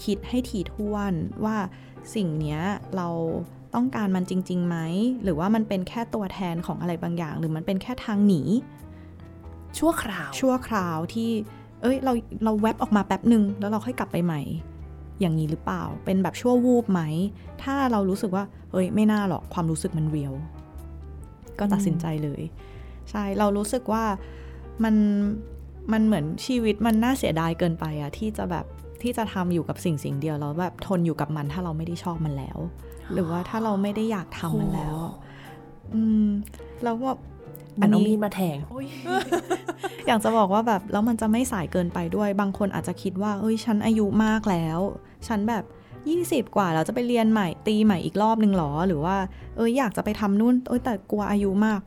[0.04, 1.14] คิดให้ถี่ถ้วน
[1.46, 1.56] ว่า
[2.16, 2.62] สิ่งเนี้ย
[2.98, 3.10] เรา
[3.76, 4.78] ต้องการมันจริงๆไหม
[5.24, 8.42] หรือว่ามันเป็นแค่ตัวแทนของอะไรบางอย่าง หรือมันเป็นแค่ทางหนี
[9.80, 11.30] ชั่วคราว ชั่วคราวที่
[11.82, 14.42] เอ้ย เราเราแวบออกมาแป๊บหนึ่งแล้วเราค่อยกลับไปใหม่
[15.20, 17.02] อย่างนี้หรือเปล่า เป็นแบบชั่ววูบไหม
[17.64, 20.34] ถ้าเรารู้สึกว่า เอ้ย ไม่น่าหรอกความรู้สึกมันเรียว
[21.60, 22.42] ก็ตัดสินใจเลย
[23.12, 24.04] ใช่ เรารู้สึกว่า
[24.84, 24.96] มัน
[25.92, 28.66] มันเหมือนชีวิตมันน่าเสียดายเกินไปอะที่จะแบบ
[29.04, 32.58] ที่จะทำอยู่กับสิ่งสิ่งเดียวแล้วแบบทนอยู่กับมันถ้าเราไม่ได้ชอบมันแล้ว
[33.14, 34.96] หรือว่าถ้าเราไม่ได้อยากทำมันแล้ว
[35.94, 36.28] อืม
[36.84, 37.14] แล้วว่า
[37.80, 38.58] มันเอามีดมาแทง
[40.08, 44.80] อยากจะบอกว่าแบบแล้วมันจะไม่สายเกินไปด้วย บางคนอาจจะคิดว่าเอ้ยฉันอายุมากแล้ว
[45.28, 45.64] ฉันแบบ
[46.06, 49.16] 20 กว่าแล้วจะไปเรียนใหม่ตีใหม่อีกรอบนึงหรอ หรือว่า
[49.58, 51.82] เอ้ยอยากจะไปทำนู่นเอ้ยแต่กลัวอายุมาก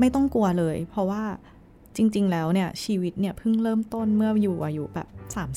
[0.00, 1.22] ไม่ต้องกลัวเลย เพราะว่า
[1.96, 5.08] จริง ๆ แล้วเนี่ยชีวิตเนี่ยเพิ่งเริ่มต้นเมื่ออยู่อายุแบบ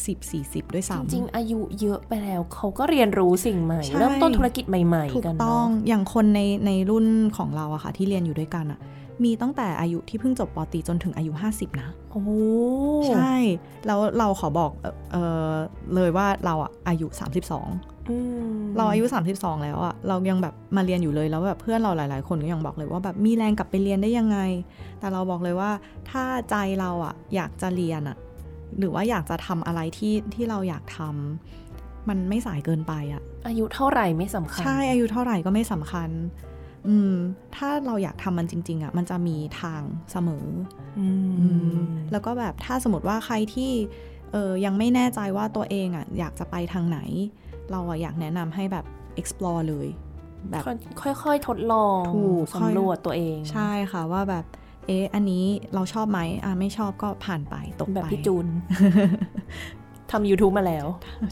[0.07, 7.05] 30-40 ด้วยจซ้ำริง ๆ อายุเยอะไปแล้วเขาก็เรียนรู้สิ่งใหม่ใช่เริ่มต้นธุรกิจใหม่ถูๆกกันต้อเนาะงอย่างคนในในรุ่น
[7.38, 8.80] ของเราอะค่ะ ที่เรียนอยู่ด้วยกันอะ
[9.24, 12.30] มีตั้งแต่อายุที่เพิ่งจบปตรีจนถึงอายุ 50 นะ โอ้โห
[13.09, 13.36] ใช่
[13.86, 15.15] แล้วเราขอบอกเอ่อเอ
[15.49, 15.53] อ
[15.95, 17.07] เลยว่าเราอะอายุ
[17.59, 18.15] 32อื
[18.51, 19.05] มเราอายุ
[19.36, 24.38] 32 แล้วอะเรายังแบบมาเรียนอยู่เลยแล้วแบบเพื่อนเราหลาย ๆ คนก็ยังบอกเลยว่าแบบมีแรงกลับไปเรียนได้ยังไง
[24.99, 25.72] แต่เราบอกเลยว่า
[26.09, 28.17] ถ้าใจเราอะอยากจะเรียนอะ
[28.78, 36.09] หรือว่าอยากจะทำอะไรที่ที่เราอยากทำมันไม่สายเกินไปอะอายุเท่าไหร่ไม่สำคัญ ใช่อายุเท่าไหร่ก็ไม่สำคัญ
[36.88, 37.13] อืม
[37.55, 40.45] ถ้าเราอยากทำมันจริง ๆอะมันจะมีทางเสมอ
[40.99, 41.07] อื
[41.39, 41.78] อืมม
[42.11, 43.72] แล้วก็แบบถ้าสมมติว่าใครที่
[44.32, 46.99] เออยังไม่แน่ใจว่าตัวเองอะอยากจะไปทางไหน
[47.72, 48.86] เราอะอยากแนะนำให้แบบ
[49.20, 49.88] explore เลย
[50.49, 50.63] แบบ
[51.01, 54.45] ค่อยๆทดลองถูกค่อยสำรวจตัวเอง ใช่ค่ะว่าแบบ
[54.90, 58.48] เอ๊ะ อันนี้เราชอบไหมอะไม่ชอบก็ผ่านไปตกแบบไปพี่จูน
[60.12, 60.86] ทำ YouTube มาแล้ว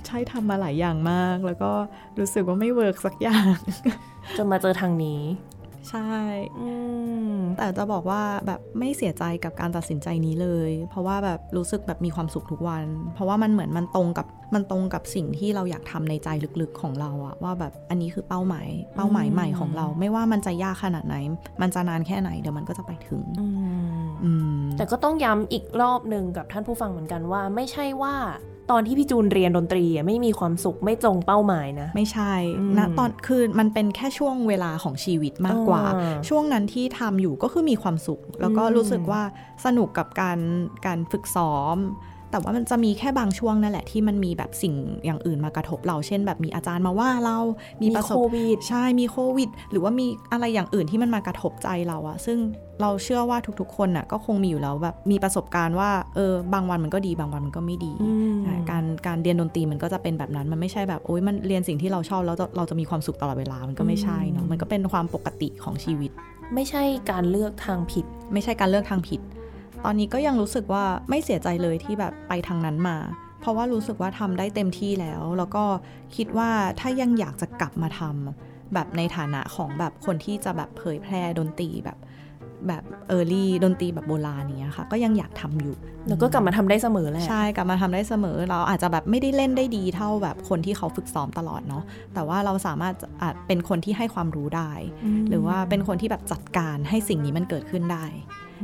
[0.05, 1.71] ใช่ทำมาหลายอย่างมาก แล้วก็
[2.19, 3.55] รู้สึกว่าไม่เวิร์กสักอย่าง
[4.37, 5.21] จนมาเจอทางนี้
[5.89, 6.11] ใช่
[6.59, 6.69] อื
[7.35, 16.29] มแต่จะบอกว่าแบบไม่เสียใจกับการตัดสินใจนี้เลย เพราะว่าแบบรู้สึกแบบมีความสุขทุกวัน เพราะว่ามันเหมือนมันตรงกับมันตรงกับสิ่งที่เราอยากทำในใจ
[16.61, 21.15] ลึกๆของเราอะว่าแบบอันนี้คือเป้าหมายเป้าหมายใหม่ของเรา ไม่ว่ามันจะยากขนาดไหน
[21.61, 23.47] มันจะนานแค่ไหนเดี๋ยวมันก็จะไปถึงอื
[24.03, 28.15] มอืมแต่ก็ต้องย้ำอีกรอบหนึ่งกับท่านผู้ฟังเหมือนกันว่า ไม่ใช่ว่า
[28.71, 39.21] ตอนที่พี่จูนเรียนดนตรีอะไม่มีความสุขไม่ตรงเป้าหมายนะ ไม่ใช่อืมนะตอนคือมันเป็นแค่ช่วงเวลาของชีวิตมากกว่าอ่าช่วงนั้นที่ทำอยู่ก็คือมีความสุข แล้วก็อืมรู้สึกว่า
[39.65, 40.39] สนุกกับการ
[40.85, 41.77] การฝึกซ้อม
[42.31, 44.73] แต่ว่ามันจะมีแค่บางช่วงนั่นแหละที่มันมีแบบสิ่ง
[45.05, 47.37] อย่างอื่นมากระทบเรา เช่น แบบมีอาจารย์มาว่าเรา
[47.81, 52.37] มีประสบโควิด ใช่ มีโควิด หรือว่ามีอะไรอย่างอื่นที่มันมากระทบใจเราอะซึ่ง
[52.81, 66.11] เราเชื่อว่าทุกๆ คนน่ะก็คงมีอยู่แล้วแบบมีประสบการณ์ว่าเออบางวันมันก็ดีบางวันมันก็ไม่ดีอืมใช่การการเรียนดนตรีมันก็จะเป็นแบบนั้น มันไม่ใช่แบบโอ๊ยมันเรียนสิ่งที่เราชอบแล้วจะเราจะมีความสุขตลอดเวลามันก็ไม่ใช่เนาะมันก็เป็นความปกติของชีวิต
[66.55, 69.46] ไม่ใช่การเลือกทางผิด ไม่ใช่การเลือกทางผิดต
[69.87, 72.97] อนนี้ก็ยังรู้สึกว่าไม่เสียใจเลยที่แบบไปทางนั้นมา
[73.39, 75.63] เพราะว่ารู้สึกว่าทำได้เต็มที่แล้ว แล้วก็
[76.15, 81.97] คิดว่าถ้ายังอยากจะกลับมาทำแบบในฐานะของแบบคนที่จะแบบเผยแพร่ดนตรีแบบ
[82.67, 85.75] แบบเออร์ลี่ดนตรีแบบโบราณเนี้ยค่ะ ก็ยังอยากทำอยู่
[86.07, 91.83] แล้วก็กลับมาทำได้เสมอแหละใช่กลับมาทำได้เสมอ เราอาจจะแบบไม่ได้เล่นได้ดีเท่าแบบคนที่เขาฝึกซ้อมตลอดเนาะ
[92.13, 94.71] แต่ว่าเราสามารถอาจเป็นคนที่ให้ความรู้ได้
[95.29, 98.05] หรือว่าเป็นคนที่แบบจัดการให้สิ่งนี้มันเกิดขึ้นได้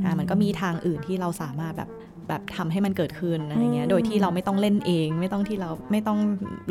[0.05, 1.89] อ่ามันก็มีทางอื่นที่เราสามารถแบบ
[2.29, 6.19] แบบทำให้มันเกิดขึ้นอะไรเงี้ย โดยที่เราไม่ต้องเล่นเอง ไม่ต้องที่เราไม่ต้อง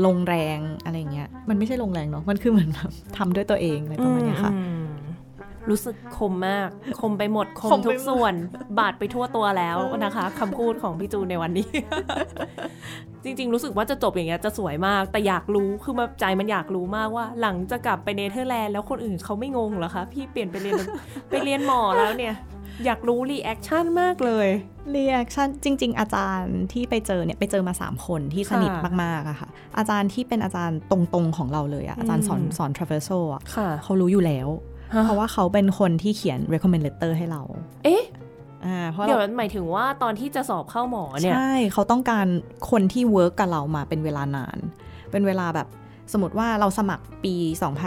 [0.06, 4.81] ลงแรงอะไรเงี้ย มันไม่ใช่ลงแรงเนาะ มันคือเหมือนแบบทำด้วยตัวเองอะไรประมาณเนี้ยค่ะอืม
[5.70, 6.68] รู้สึกคมมาก
[7.00, 8.34] คมไปหมดคคมมไปทุกหมดส่วน
[8.78, 11.68] บาดไปทั่วตัวแล้วนะคะคำพูดของพี่จูนในวันนี้
[13.24, 20.76] จริง ๆ รู้สึกว่าจะจบอย่างเงี้ยจะสวยมาก แต่อยากรู้ คือมาใจมันอยากรู้มากว่า หลังจะกลับไปเนเธอร์แลนด์แล้วคนอื่นเขาไม่งงเหรอคะ พี่เปลี่ยนไปเรียน
[21.28, 22.34] ไปเรียนหมอแล้วเนี่ย
[22.84, 24.48] อยากรู้ reaction มากเลย
[24.94, 29.48] reaction จริง ๆ อาจารย์ที่ไปเจอเนี่ยไปเจอมา 3 คนที่สนิทค่ะมากๆอะค่ะ
[29.78, 34.48] อาจารย์ที่เป็นอาจารย์ตรงๆของเราเลยอะอาจารย์สอนอืมสอน traverso อะค่ะเขารู้อยู่แล้ว
[35.04, 37.42] เพราะว่าเขาเป็นคนที่เขียน recommend letter ให้เรา
[37.84, 38.02] เอ๊ะ
[38.64, 42.26] อ่าเพราะเดี๋ยวเราหมายถึงว่าตอนที่จะสอบเข้าหมอเนี่ย ใช่ เขาต้องการ
[42.70, 44.58] คนที่ work กับเรามาเป็นเวลานาน
[45.10, 45.68] เป็นเวลาแบบ
[46.12, 47.34] สมมติว่าเราสมัครปี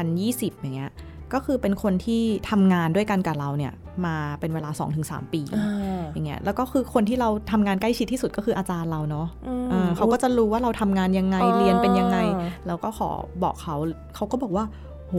[0.06, 0.92] 2020 อย่างเงี้ย
[1.34, 3.74] ก็คือเป็นคนที่ทำงานด้วยกันกับเราเนี่ย
[4.06, 4.70] มาเป็นเวลา
[5.02, 12.18] 2-3 ปีอ่าอย่างเงี้ย แล้วก็คือคนที่เราทำงานใกล้ชิดที่สุดก็คืออาจารย์เราเนาะอืมเออเขาก็จะรู้ว่าเราทำงานยังไงอ๋อเรียนเป็นยังไง
[12.68, 13.10] แล้วก็พอ
[13.44, 13.76] บอกเขา
[14.16, 14.66] เขาก็บอกว่า
[15.08, 15.16] โห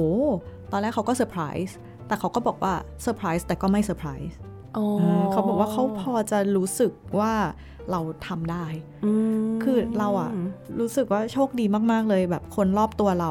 [0.73, 4.39] ตอนแรกเขาก็เซอร์ไพรส์แต่เขาก็บอกว่าเซอร์ไพรส์แต่ก็ไม่เซอร์ไพรส์
[4.77, 7.33] อ๋อเออเขาบอกว่าเขาพอจะรู้สึกว่า
[7.91, 8.67] เราทำได้
[9.05, 9.12] อื
[9.47, 10.31] มคือเราอะ
[10.81, 13.31] รู้สึกว่าโชคดีมาก ๆ เลยแบบคนรอบตัวเรา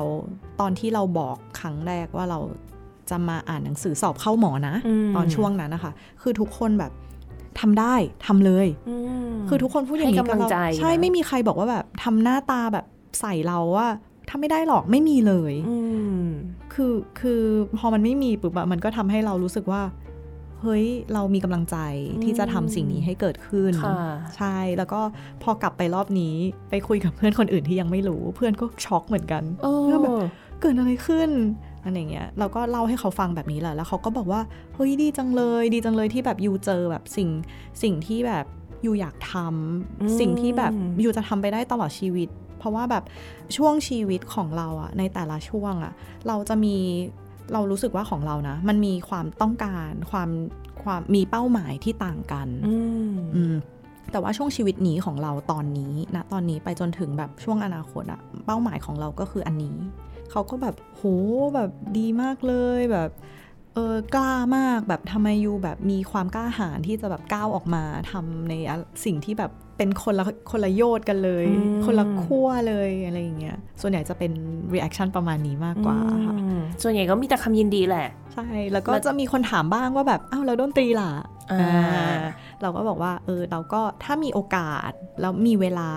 [0.60, 2.40] ตอนที่เราบอกครั้งแรกว่าเรา
[3.10, 4.76] จะมาอ่านหนังสือสอบเข้าหมอนะ
[5.08, 6.92] มตอนช่วงนั้นนะคะ คือทุกคนแบบ
[7.60, 8.68] ทำได้ทำเลย
[9.32, 12.86] มคือทุกคนพูดอย่างนี้ให้กำลังบเราใจใช่นะไม่มีใครบอกว่าแบบทำหน้าตาแบบ
[13.20, 13.88] ใส่เราว่า
[14.30, 15.78] ทำไม่ได้หรอกไม่มีเลยอื
[16.24, 16.28] ม
[16.76, 17.42] คือคือ
[17.78, 19.82] พอมันไม่มีปุ๊บอะมันก็ทำให้เรารู้สึกว่า
[20.62, 21.78] เฮ้ยเรามีกำลังใจ
[22.24, 24.00] ที่จะทำสิ่งนี้ให้เกิดขึ้นค่ะ
[24.38, 25.02] ใช่แล้วก็
[25.44, 26.36] พอกลับไปรอบนี้
[26.70, 30.18] ไปคุยกับเพื่อนคนอื่นที่ยังไม่รู้ เพื่อนก็ช็อกเหมือนกันเออแล้วแบบ
[30.62, 31.30] เกิดอะไรขึ้น
[31.84, 34.42] อะไรอย่างเงี้ยเราก็เล่าให้เขาฟังแบบนี้แหละแล้วเขาก็บอกว่า
[34.76, 37.30] เฮ้ยดีจังเลย ดีจังเลยที่แบบยูเจอแบบสิ่ง
[37.84, 38.46] สิ่งที่แบบ
[38.86, 40.74] ยูอยากทำอืมสิ่งที่แบบ
[41.04, 43.04] ยูจะทำไปได้ตลอดชีวิตเพ ราะว่าแบบ
[43.58, 45.94] ช่วงชีวิตของเราอะในแต่ละช่วงอะ
[46.28, 46.76] เราจะมี
[47.54, 50.30] เรารู้สึกว่าของเรานะ มันมีความต้องการความ
[50.84, 52.76] ความมีเป้าหมายที่ต่างกันอื
[53.14, 53.56] มอืม
[54.12, 59.76] แต่ว่าช่วงชีวิตนี้ของเราตอนนี้นะตอนนี้ไปจนถึงแบบช่วงอนาคตอะเป้าหมายของเราก็คืออันนี้
[60.32, 61.04] เขาก็แบบโห
[61.56, 63.10] แบบดีมากเลยแบบ
[63.74, 74.32] เออกล้ามากแบบทำไมยูแบบมีความกล้าหาญที่จะแบบก้าวออกมาทำในอะสิ่งที่แบบ เป็นคนละคนละโยชน์กันเลยอืมคนละขั้วเลยอะไรอย่างเงี้ยส่วนใหญ่จะเป็น
[74.74, 81.12] reaction ประมาณนี้มากกว่าค่ะอืมส่วนใหญ่ก็มีแต่คำยินดีแหละ ใช่ แล้วก็แล้วจะมีคนถามบ้างว่าแบบอ้าวแล้วดนตรีล่ะ
[81.52, 81.60] อ่า
[81.96, 82.18] อ่า
[82.62, 85.92] เราก็บอกว่าเออเราก็ถ้ามีโอกาสแล้วมีเวลา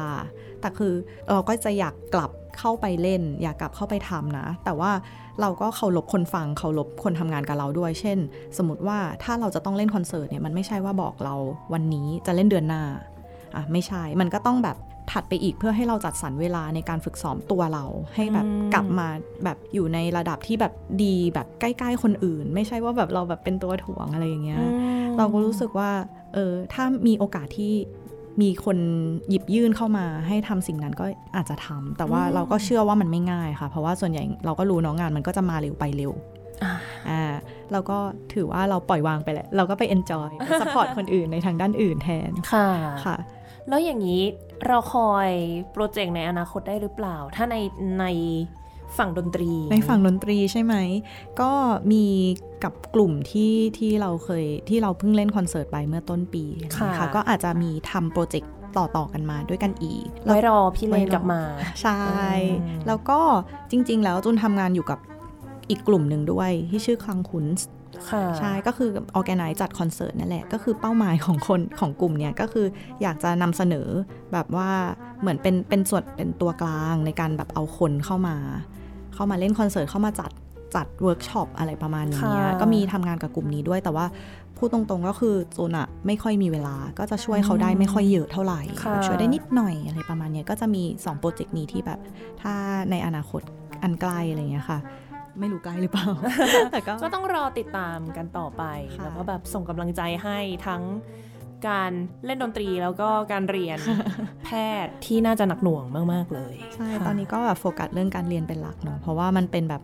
[0.61, 0.93] แต่คือ
[1.31, 4.93] เราก็จะอยากกลับเข้าไปเล่น อยากกลับเข้าไปทำนะ แต่ว่า
[5.41, 8.19] เราก็เคารพคนฟังเคารพคนทำงานกับเราด้วย เช่น
[8.59, 11.35] สมมติว่าถ้าเราจะต้องเล่นคอนเสิร์ตเนี่ยมันไม่ใช่ว่าบอกเรา
[11.73, 12.83] วันนี้จะเล่นเดือนหน้า
[13.57, 14.77] อะไม่ใช่ มันก็ต้องแบบ
[15.13, 17.85] ถัดไปอีกเพื่อให้เราจัดสรรเวลาในการฝึกซ้อมตัวเรา
[18.15, 19.09] ให้แบบอืมกลับมา
[19.45, 20.73] แบบอยู่ในระดับที่แบบ
[21.03, 24.67] ดีแบบใกล้ๆคนอื่น ไม่ใช่ว่าแบบเราแบบเป็นตัวถ่วงอะไรอย่างเงี้ยอื
[25.03, 25.91] มเราก็รู้สึกว่า
[26.35, 27.75] เออถ้ามีโอกาสที่
[28.43, 28.79] มีคน
[29.29, 36.13] หยิบยื่นเข้ามาให้ทำสิ่งนั้นก็อาจจะทำแต่ว่าอืมเราก็เชื่อว่ามันไม่ง่ายค่ะ เพราะว่าส่วนใหญ่เราก็รู้เน้องงานมันก็จะมาเร็วไปเร็ว
[36.65, 36.75] อ่า
[37.09, 37.35] อ่า
[37.73, 37.99] เราก็
[38.35, 42.69] ถือว่าเราปล่อยวางไปแหละเราก็ไป enjoy ไป support คนอื่นในทางด้านอื่นแทนค่ะ
[43.05, 43.17] ค่ะ
[43.69, 44.23] แล้วอย่างนี้
[44.67, 45.29] เราคอย
[45.73, 47.57] โปรเจกต์ในอนาคตได้หรือเปล่า ถ้าใน
[48.01, 48.07] ใน
[48.99, 50.75] ฝั่งดนตรี ในฝั่งดนตรีใช่ไหม
[51.41, 51.51] ก็
[51.93, 52.05] มี
[52.65, 56.45] กับกลุ่มที่ที่เราเคยที่เราเพิ่งเล่นคอนเสิร์ตไปเมื่อต้นปี
[56.77, 61.43] ค่ะก็อาจจะมีทำโปรเจกต์ต่อ ๆ กันมาด้วยกันอีกไว้รอพี่เลไว้นรอกลับมา
[61.83, 62.01] ใช่
[62.61, 63.21] อืมแล้วก็
[63.71, 64.99] จริง ๆ แล้วจูนทำงานอยู่กับ
[65.71, 67.78] อีกกลุ่มหนึ่งด้วยที่ชื่อคลังคุนส์ค่ะ
[68.39, 72.67] ใช่ก็คือ organize จัดคอนเสิร์ตนั่นแหละ ก็คือเป้าหมายของคนของกลุ่มเนี่ยก็คือ
[73.03, 73.89] อยากจะนำเสนอ
[74.33, 74.71] แบบว่า
[75.21, 78.37] เหมือนเป็นเป็นส่วนเป็นตัวกลางในการแบบเอาคนเข้ามา
[79.15, 80.31] เข้ามาเล่นคอนเสิร์ตเข้ามาจัด
[80.75, 84.07] จัดเวิร์กช็อปอะไรประมาณนี้ค่ะก็มีทำงานกับกลุ่มนี้ด้วยแต่ว่า
[84.57, 91.99] พูดตรงๆก็คือจูนอะไม่ค่อยมีเวลาก็จะช่วยเขาได้ไม่ค่อยเยอะเท่าไหร่ค่ะช่วยได้นิดหน่อยอะไรประมาณเนี้ยก็จะมี2โปรเจกต์นี้ที่แบบ
[92.43, 92.55] ถ้า
[92.91, 93.43] ในอนาคต
[93.83, 94.79] อันใกล้อะไรเงี้ยค่ะ
[95.41, 96.09] ไม่รู้ใกล้หรือเปล่า
[96.73, 98.65] แต่ก็ก็ต้องรอติดตามกันต่อไป
[98.97, 100.83] ค่ะแล้วก็แบบส่งกำลังใจให้ทั้ง
[101.69, 101.93] การ
[102.25, 103.79] เล่นดนตรีแล้วก็การเรียน
[104.45, 104.51] แพ
[104.85, 109.83] ทย์ที่น่าจะหนักหน่วงมาก ๆ เลย ใช่ค่ะตอนนี้ก็แบบโฟกัสเรื่องการเรียนเป็นหลักเนาะเพราะว่ามันเป็นแบบ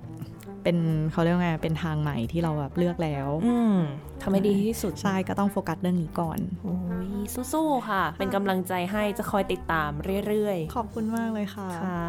[0.62, 0.76] เป็น
[1.12, 3.76] เขาเรียกว่าไงเป็นทางใหม่ที่เราแบบเลือกแล้วอืม
[4.22, 6.76] ทำให้ดีที่สุดใช่ก็ต้องโฟกัสเรื่องนี้ก่อนโอ้
[7.06, 7.08] ย
[7.52, 9.90] สู้ๆค่ะ เป็นกำลังใจให้จะคอยติดตาม
[10.26, 12.04] เรื่อยๆ ขอบคุณมากเลยค่ะค่ะ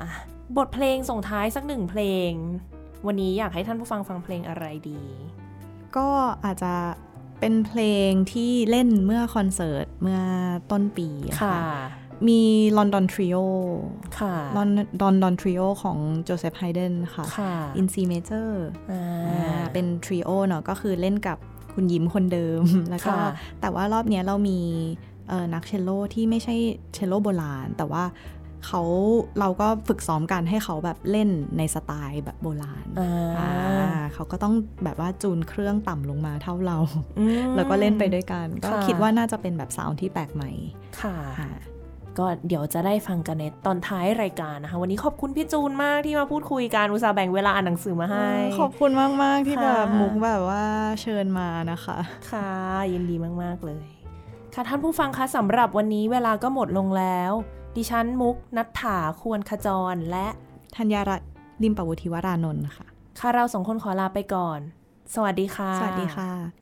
[0.00, 0.10] อะ
[0.56, 2.32] บทเพลงส่งท้ายสักหนึ่งเพลง
[3.06, 5.00] วันนี้อยากให้ท่านผู้ฟังฟังเพลงอะไรดี
[5.96, 6.08] ก็
[6.44, 6.74] อาจจะ
[7.40, 10.20] เป็นเพลงที่เล่นเมื่อคอนเสิร์ตเมื่อ
[10.70, 11.58] ต้นปีอะค่ะ
[12.28, 12.42] มี
[12.78, 13.44] London Trio
[14.18, 14.34] ค่ะ
[15.02, 15.98] London Trio ของ
[16.28, 18.48] Joseph Haydn ค่ะค่ะ In C major
[18.90, 21.38] อ่าอ่าเป็นทริโอเนาะก็คือเล่นกับ
[21.74, 23.30] คุณยิ้มคนเดิม แล้วก็ค่ะ
[23.60, 24.58] แต่ว่ารอบเนี้ยเรามี
[25.28, 26.54] เอ่อนักเชลโลที่ไม่ใช่
[26.94, 28.04] เชลโลโบราณ แต่ว่า
[28.66, 28.82] เขา
[29.40, 33.52] เราก็ฝึกซ้อมกันให้เขาแบบเล่นในสไตล์แบบโบราณอ่าอ่า
[34.14, 34.54] เขาก็ต้อง
[34.84, 36.78] แบบว่าจูนเครื่องต่ำลงมาเท่าเรา
[37.18, 40.50] อืมแล้วก็เล่นไปด้วยกัน ก็ค่ะคิดว่าน่าจะเป็นแบบ sound ที่แปลกใหม่
[41.00, 41.52] ค่ะค่ะ
[42.18, 48.28] ก็เดี๋ยวจะได้ฟังกันในตอนท้ายรายการนะคะ วันนี้ขอบคุณพี่จูนมากที่มาพูดคุยกันอุตส่าห์แบ่งเวลาอ่านหนังสือมาให้
[48.60, 48.90] ขอบคุณ
[49.22, 50.64] มากๆที่ค่ะแบบมุกแบบว่า
[51.02, 51.98] เชิญมานะคะ
[52.30, 52.50] ค่ะ
[52.92, 53.84] ยินดีมาก ๆ เลย
[54.54, 57.32] ค่ะท่านผู้ฟังคะสำหรับวันนี้เวลาก็หมดลงแล้ว
[57.76, 60.26] ดิฉันมุกนัทถาควรขจรและ
[60.76, 61.28] ธัญญารัตน์
[61.62, 62.86] ลิมปวุธิวรานนท์ค่ะ
[63.20, 64.58] ค่ะเราสองคนขอลาไปก่อน
[65.14, 66.61] สวัสดีค่ะ สวัสดีค่ะ